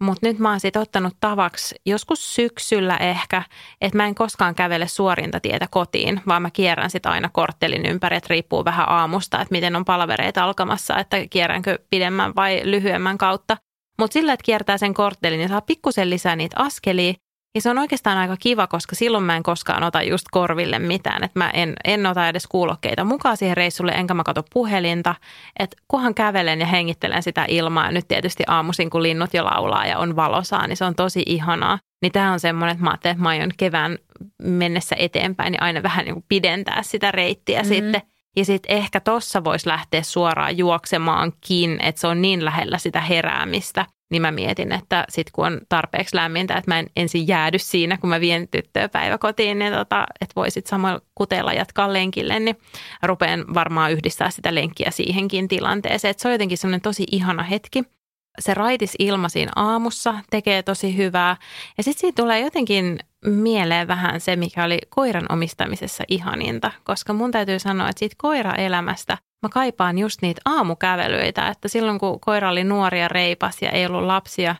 [0.01, 3.43] Mutta nyt mä oon sitten ottanut tavaksi joskus syksyllä ehkä,
[3.81, 8.17] että mä en koskaan kävele suorinta tietä kotiin, vaan mä kierrän sitä aina korttelin ympäri,
[8.17, 13.57] että riippuu vähän aamusta, että miten on palavereita alkamassa, että kierränkö pidemmän vai lyhyemmän kautta.
[13.99, 17.13] Mutta sillä, että kiertää sen korttelin ja saa pikkusen lisää niitä askelia,
[17.55, 21.23] ja se on oikeastaan aika kiva, koska silloin mä en koskaan ota just korville mitään.
[21.23, 25.15] Että mä en, en ota edes kuulokkeita mukaan siihen reissulle, enkä mä kato puhelinta.
[25.59, 29.85] Että kunhan kävelen ja hengittelen sitä ilmaa, ja nyt tietysti aamuisin, kun linnut jo laulaa
[29.85, 31.79] ja on valosaa, niin se on tosi ihanaa.
[32.01, 33.97] Niin tämä on semmoinen, että mä ajattelin, että mä aion kevään
[34.43, 37.75] mennessä eteenpäin, niin aina vähän niin kuin pidentää sitä reittiä mm-hmm.
[37.75, 38.01] sitten.
[38.35, 43.85] Ja sitten ehkä tossa voisi lähteä suoraan juoksemaankin, että se on niin lähellä sitä heräämistä
[44.12, 47.97] niin mä mietin, että sitten kun on tarpeeksi lämmintä, että mä en ensin jäädy siinä,
[47.97, 52.57] kun mä vien tyttöä päiväkotiin, niin tota, että voisit samalla kuteella jatkaa lenkille, niin
[53.03, 56.09] rupean varmaan yhdistää sitä lenkkiä siihenkin tilanteeseen.
[56.09, 57.84] Että se on jotenkin semmoinen tosi ihana hetki.
[58.39, 61.38] Se raitis ilma siinä aamussa tekee tosi hyvää.
[61.78, 67.32] Ja sitten siitä tulee jotenkin mieleen vähän se, mikä oli koiran omistamisessa ihaninta, koska mun
[67.32, 72.63] täytyy sanoa, että siitä koiraelämästä– mä kaipaan just niitä aamukävelyitä, että silloin kun koira oli
[72.63, 74.55] nuori ja reipas ja ei ollut lapsia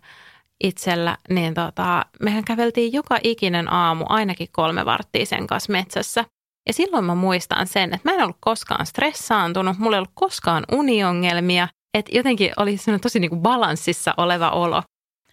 [0.64, 6.26] itsellä, niin tota, mehän käveltiin joka ikinen aamu ainakin kolme varttia sen kanssa metsässä.
[6.68, 10.64] Ja silloin mä muistan sen, että mä en ollut koskaan stressaantunut, mulla ei ollut koskaan
[10.72, 11.68] uniongelmia,
[11.98, 14.84] että jotenkin oli sellainen tosi niin kuin balanssissa oleva olo.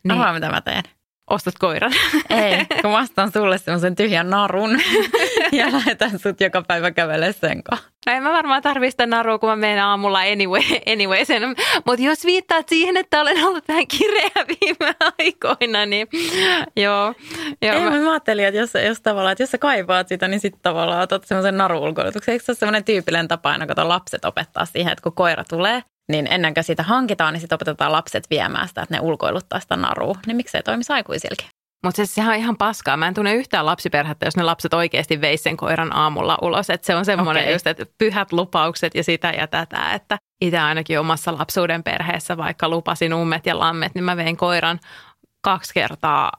[0.04, 0.12] Niin.
[0.12, 0.82] Arvaa, mitä mä teen.
[1.30, 1.92] Ostat koiran.
[2.30, 4.70] Ei, kun mä ostan sulle semmoisen tyhjän narun
[5.52, 7.88] ja lähetän sut joka päivä kävelemään sen kanssa.
[8.06, 11.42] En mä varmaan tarvitse sitä narua, kun mä menen aamulla anyway, anyway sen.
[11.86, 16.08] Mutta jos viittaat siihen, että olen ollut vähän kireä viime aikoina, niin
[16.76, 17.14] joo.
[17.62, 17.90] joo Ei, mä...
[17.90, 21.24] mä ajattelin, että jos, jos, tavallaan, että jos sä kaipaat sitä, niin sitten tavallaan otat
[21.24, 22.32] semmoisen naru-ulkoilutuksen.
[22.32, 25.82] Eikö se ole semmoinen tyypillinen tapa aina, kun lapset opettaa siihen, että kun koira tulee,
[26.08, 29.76] niin ennen kuin sitä hankitaan, niin sitten opetetaan lapset viemään sitä, että ne ulkoiluttaa sitä
[29.76, 30.14] narua.
[30.26, 31.48] Niin miksei toimisi aikuisillekin?
[31.84, 32.96] Mutta se, sehän on ihan paskaa.
[32.96, 36.70] Mä en tunne yhtään lapsiperhettä, jos ne lapset oikeasti veis sen koiran aamulla ulos.
[36.70, 37.52] Et se on semmoinen okay.
[37.52, 39.92] just, että pyhät lupaukset ja sitä ja tätä.
[39.92, 44.80] Että itse ainakin omassa lapsuuden perheessä, vaikka lupasin ummet ja lammet, niin mä vein koiran
[45.40, 46.32] kaksi kertaa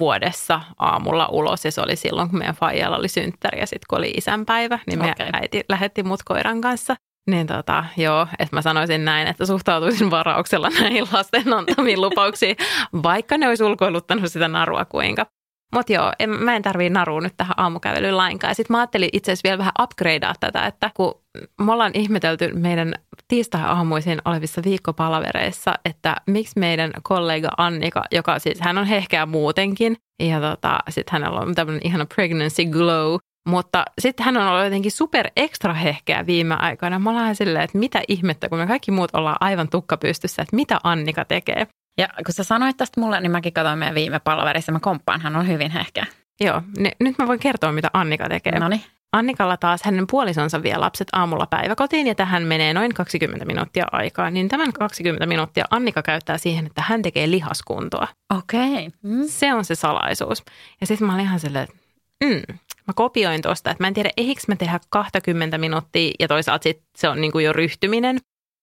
[0.00, 3.98] vuodessa aamulla ulos ja se oli silloin, kun meidän faijalla oli synttäri ja sitten kun
[3.98, 5.28] oli isänpäivä, niin me okay.
[5.32, 6.96] äiti lähetti mut koiran kanssa.
[7.30, 12.56] Niin tota, joo, että mä sanoisin näin, että suhtautuisin varauksella näihin lasten antamiin lupauksiin,
[13.02, 15.26] vaikka ne olisi ulkoiluttanut sitä narua kuinka.
[15.74, 18.54] Mutta joo, en, mä en tarvii narua nyt tähän aamukävelyyn lainkaan.
[18.54, 21.14] Sitten mä ajattelin itse asiassa vielä vähän upgradea tätä, että kun
[21.60, 22.94] me ollaan ihmetelty meidän
[23.28, 30.40] tiistai-aamuisin olevissa viikkopalavereissa, että miksi meidän kollega Annika, joka siis hän on hehkeä muutenkin, ja
[30.40, 33.16] tota, sitten hänellä on tämmöinen ihana pregnancy glow,
[33.46, 36.98] mutta sitten hän on ollut jotenkin super ekstra hehkeä viime aikoina.
[36.98, 40.78] Mä ollaan silleen, että mitä ihmettä, kun me kaikki muut ollaan aivan tukkapystyssä, että mitä
[40.82, 41.66] Annika tekee.
[41.98, 45.36] Ja kun sä sanoit tästä mulle, niin mäkin katsoin meidän viime palaverissa, mä komppaan, hän
[45.36, 46.06] on hyvin hehkeä.
[46.40, 48.58] Joo, niin nyt mä voin kertoa, mitä Annika tekee.
[48.58, 48.82] Noniin.
[49.12, 54.30] Annikalla taas hänen puolisonsa vie lapset aamulla päiväkotiin ja tähän menee noin 20 minuuttia aikaa.
[54.30, 58.08] Niin tämän 20 minuuttia Annika käyttää siihen, että hän tekee lihaskuntoa.
[58.38, 58.72] Okei.
[58.72, 58.90] Okay.
[59.02, 59.24] Mm.
[59.26, 60.44] Se on se salaisuus.
[60.80, 61.76] Ja sitten mä olin ihan silleen, että
[62.24, 66.62] mm, mä kopioin tuosta, että mä en tiedä, eikö mä tehdä 20 minuuttia ja toisaalta
[66.62, 68.18] sit se on niin kuin jo ryhtyminen.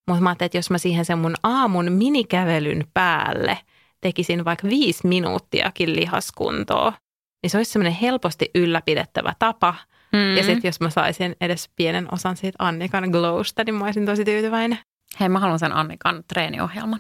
[0.10, 3.58] Mutta mä ajattelin, että jos mä siihen sen mun aamun minikävelyn päälle
[4.02, 6.94] tekisin vaikka viisi minuuttiakin lihaskuntoa,
[7.44, 9.76] niin se olisi semmoinen helposti ylläpidettävä tapa.
[10.14, 10.38] Mm.
[10.38, 14.26] Ja sitten jos mä saisin edes pienen osan siitä Annikan glowsta, niin mä olisin tosi
[14.26, 14.80] tyytyväinen.
[15.20, 17.00] Hei, mä haluan sen Annikan treeniohjelman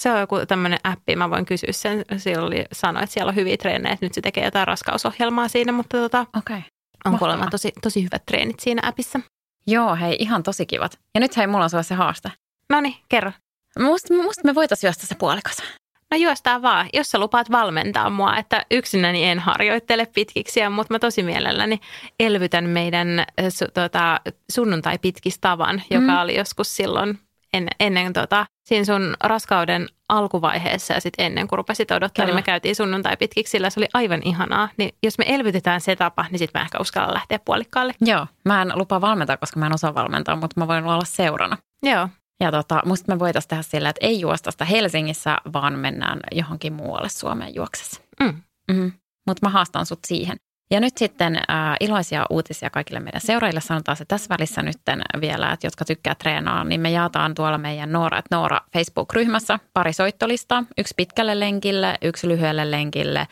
[0.00, 2.04] se on joku tämmöinen appi, mä voin kysyä sen.
[2.16, 5.72] Siellä oli sanoi, että siellä on hyviä treenejä, että nyt se tekee jotain raskausohjelmaa siinä,
[5.72, 6.62] mutta tota, okay.
[7.04, 9.20] on kuulemma tosi, tosi hyvät treenit siinä appissa.
[9.66, 10.98] Joo, hei, ihan tosi kivat.
[11.14, 12.32] Ja nyt hei, mulla on sulla se haaste.
[12.70, 13.32] No niin, kerro.
[13.78, 15.62] Musta, musta me voitaisiin juosta se puolikas.
[16.10, 20.98] No juostaan vaan, jos sä lupaat valmentaa mua, että yksinäni en harjoittele pitkiksi, mutta mä
[20.98, 21.80] tosi mielelläni
[22.20, 24.20] elvytän meidän äh, su, tota,
[24.52, 26.20] sunnuntai pitkistavan, joka mm.
[26.20, 27.18] oli joskus silloin
[27.52, 32.42] en, ennen tota, siinä sun raskauden alkuvaiheessa ja sitten ennen kuin rupesit odottaa, niin me
[32.42, 34.68] käytiin sunnuntai pitkiksi, sillä se oli aivan ihanaa.
[34.76, 37.94] Niin jos me elvytetään se tapa, niin sitten mä ehkä uskallan lähteä puolikkaalle.
[38.00, 41.56] Joo, mä en lupaa valmentaa, koska mä en osaa valmentaa, mutta mä voin olla seurana.
[41.82, 42.08] Joo.
[42.40, 46.72] Ja tota, musta me voitaisiin tehdä sillä, että ei juosta sitä Helsingissä, vaan mennään johonkin
[46.72, 48.00] muualle Suomeen juoksessa.
[48.20, 48.42] Mm.
[48.72, 48.92] Mm-hmm.
[49.26, 50.36] Mutta mä haastan sut siihen.
[50.70, 53.60] Ja nyt sitten äh, iloisia uutisia kaikille meidän seuraajille.
[53.60, 54.76] Sanotaan se tässä välissä nyt
[55.20, 60.64] vielä, että jotka tykkää treenaa, niin me jaetaan tuolla meidän Noora, Noora Facebook-ryhmässä pari soittolistaa.
[60.78, 63.28] Yksi pitkälle lenkille, yksi lyhyelle lenkille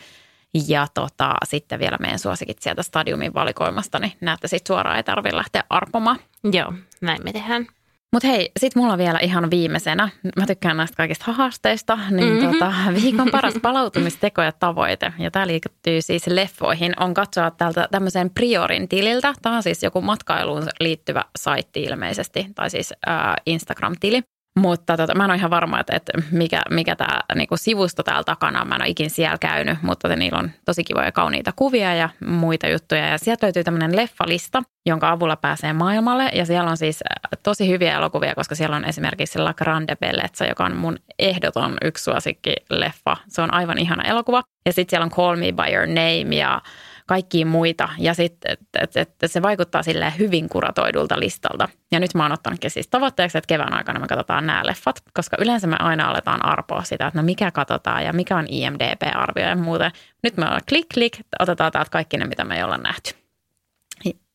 [0.68, 5.36] ja tota, sitten vielä meidän suosikit sieltä stadiumin valikoimasta, niin näette sitten suoraan, ei tarvitse
[5.36, 6.18] lähteä arpomaan.
[6.52, 7.66] Joo, näin me tehdään.
[8.12, 10.08] Mutta hei, sit mulla on vielä ihan viimeisenä,
[10.38, 12.52] mä tykkään näistä kaikista haasteista, niin mm-hmm.
[12.52, 18.30] tota, viikon paras palautumisteko ja tavoite, ja tämä liittyy siis leffoihin, on katsoa tältä tämmöisen
[18.30, 19.34] Priorin tililtä.
[19.42, 24.22] Tämä on siis joku matkailuun liittyvä saitti ilmeisesti, tai siis äh, Instagram-tili.
[24.58, 28.24] Mutta tota, mä en ole ihan varma, että, että mikä, mikä tämä niinku sivusto täällä
[28.24, 28.68] takana on.
[28.68, 31.94] Mä en ole ikin siellä käynyt, mutta te, niillä on tosi kivoja ja kauniita kuvia
[31.94, 33.06] ja muita juttuja.
[33.06, 36.30] Ja sieltä löytyy tämmöinen leffalista, jonka avulla pääsee maailmalle.
[36.34, 40.46] Ja siellä on siis äh, tosi hyviä elokuvia, koska siellä on esimerkiksi La Grande Bellezza,
[40.46, 43.16] joka on mun ehdoton yksi suosikki leffa.
[43.28, 44.42] Se on aivan ihana elokuva.
[44.66, 46.60] Ja sitten siellä on Call Me By Your Name ja
[47.06, 47.88] kaikkia muita.
[47.98, 51.68] Ja sitten, että et, et se vaikuttaa sille hyvin kuratoidulta listalta.
[51.92, 55.36] Ja nyt mä oon ottanutkin siis tavoitteeksi, että kevään aikana me katsotaan nämä leffat, koska
[55.40, 59.56] yleensä me aina aletaan arpoa sitä, että no mikä katsotaan ja mikä on IMDB-arvio ja
[59.56, 59.90] muuta.
[60.22, 63.14] Nyt me ollaan klik klik, otetaan täältä kaikki ne, mitä me ei olla nähty.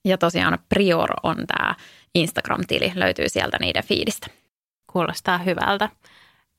[0.06, 1.76] Ja tosiaan Prior on tämä
[2.16, 4.28] Instagram-tili, löytyy sieltä niiden fiidistä.
[4.92, 5.90] Kuulostaa hyvältä.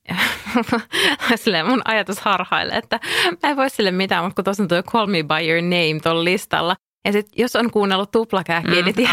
[1.37, 3.01] Silleen mun ajatus harhailee, että
[3.43, 6.01] mä en voi sille mitään, mutta kun tuossa on tuo Call Me By Your Name
[6.03, 6.77] tuolla listalla.
[7.05, 8.95] Ja sit, jos on kuunnellut tuplakähkiä, mm, niin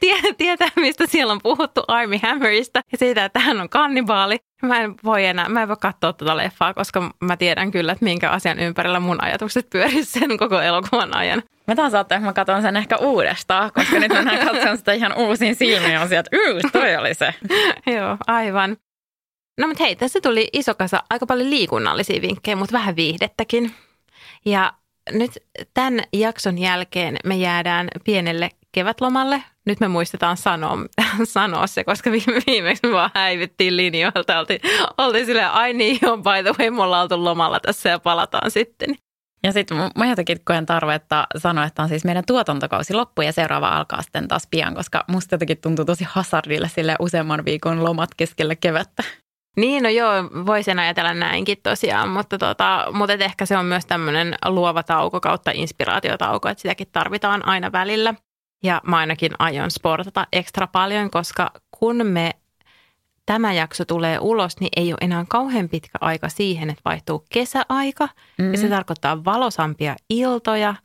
[0.00, 4.38] tie, tietää, mistä siellä on puhuttu Army Hammerista ja siitä, että hän on kannibaali.
[4.62, 8.04] Mä en voi enää, mä en voi katsoa tätä leffaa, koska mä tiedän kyllä, että
[8.04, 11.42] minkä asian ympärillä mun ajatukset pyörisivät sen koko elokuvan ajan.
[11.66, 15.16] Mä taas ajattelin, että mä katson sen ehkä uudestaan, koska nyt mä katson sitä ihan
[15.16, 17.34] uusin silmiin ja on sieltä, että toi oli se.
[17.86, 18.76] Joo, aivan.
[19.58, 23.74] No mutta hei, tässä tuli iso kasa aika paljon liikunnallisia vinkkejä, mutta vähän viihdettäkin.
[24.44, 24.72] Ja
[25.12, 25.30] nyt
[25.74, 29.42] tämän jakson jälkeen me jäädään pienelle kevätlomalle.
[29.66, 30.78] Nyt me muistetaan sanoa,
[31.24, 34.38] sanoa se, koska viime, viimeksi me vaan häivittiin linjoilta.
[34.38, 34.60] Oltiin,
[34.98, 38.50] oltiin silleen, ai niin, on by the way, me ollaan oltu lomalla tässä ja palataan
[38.50, 38.96] sitten.
[39.42, 43.68] Ja sitten mä jotenkin koen tarvetta sanoa, että on siis meidän tuotantokausi loppu ja seuraava
[43.68, 48.54] alkaa sitten taas pian, koska musta jotenkin tuntuu tosi hasardille sille useamman viikon lomat keskellä
[48.54, 49.02] kevättä.
[49.56, 50.12] Niin, no joo,
[50.46, 55.50] voisin ajatella näinkin tosiaan, mutta, tota, mutta ehkä se on myös tämmöinen luova tauko kautta
[55.54, 58.14] inspiraatiotauko, että sitäkin tarvitaan aina välillä.
[58.62, 62.30] Ja mä ainakin aion sportata ekstra paljon, koska kun me
[63.26, 68.04] tämä jakso tulee ulos, niin ei ole enää kauhean pitkä aika siihen, että vaihtuu kesäaika.
[68.04, 68.52] Mm-hmm.
[68.52, 70.74] Ja se tarkoittaa valosampia iltoja–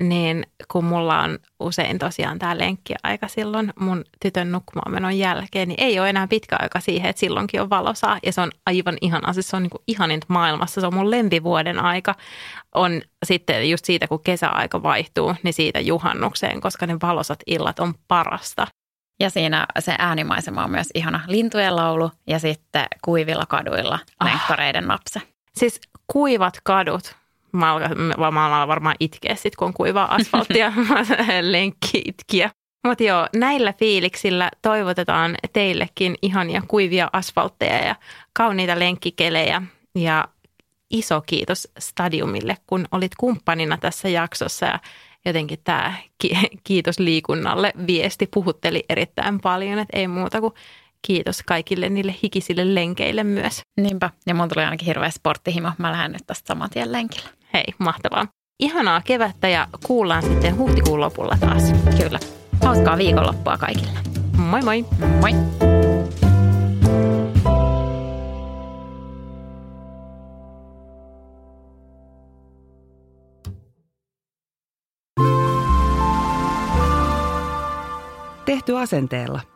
[0.00, 5.82] niin kun mulla on usein tosiaan tämä lenkkiaika silloin mun tytön nukkumaan menon jälkeen, niin
[5.82, 8.18] ei ole enää pitkä aika siihen, että silloinkin on valosaa.
[8.22, 10.80] Ja se on aivan ihana, siis se on niin kuin ihaninta maailmassa.
[10.80, 12.14] Se on mun lempivuoden aika.
[12.74, 17.94] On sitten just siitä, kun kesäaika vaihtuu, niin siitä juhannukseen, koska ne valosat illat on
[18.08, 18.66] parasta.
[19.20, 24.88] Ja siinä se äänimaisema on myös ihana lintujen laulu ja sitten kuivilla kaduilla lenkkareiden ah.
[24.88, 25.20] napse.
[25.54, 27.16] Siis kuivat kadut,
[27.56, 30.72] Mä alan, mä alan varmaan itkeä sit, kun on kuivaa asfalttia,
[31.40, 32.50] lenkki itkiä.
[32.86, 37.96] Mutta joo, näillä fiiliksillä toivotetaan teillekin ihania kuivia asfaltteja ja
[38.32, 39.62] kauniita lenkkikelejä.
[39.94, 40.28] Ja
[40.90, 44.78] iso kiitos Stadiumille, kun olit kumppanina tässä jaksossa ja
[45.24, 45.94] jotenkin tämä
[46.64, 50.54] kiitos liikunnalle viesti puhutteli erittäin paljon, että ei muuta kuin
[51.02, 53.60] kiitos kaikille niille hikisille lenkeille myös.
[53.76, 55.72] Niinpä, ja mun tuli ainakin hirveä sporttihimo.
[55.78, 57.28] Mä lähden nyt tästä saman tien lenkillä.
[57.56, 58.26] Hei, mahtavaa.
[58.60, 61.62] Ihanaa kevättä ja kuullaan sitten huhtikuun lopulla taas.
[61.98, 62.18] Kyllä.
[62.64, 63.98] Hauskaa viikonloppua kaikille.
[64.36, 64.84] Moi moi.
[65.20, 65.32] Moi.
[78.44, 79.55] Tehty asenteella.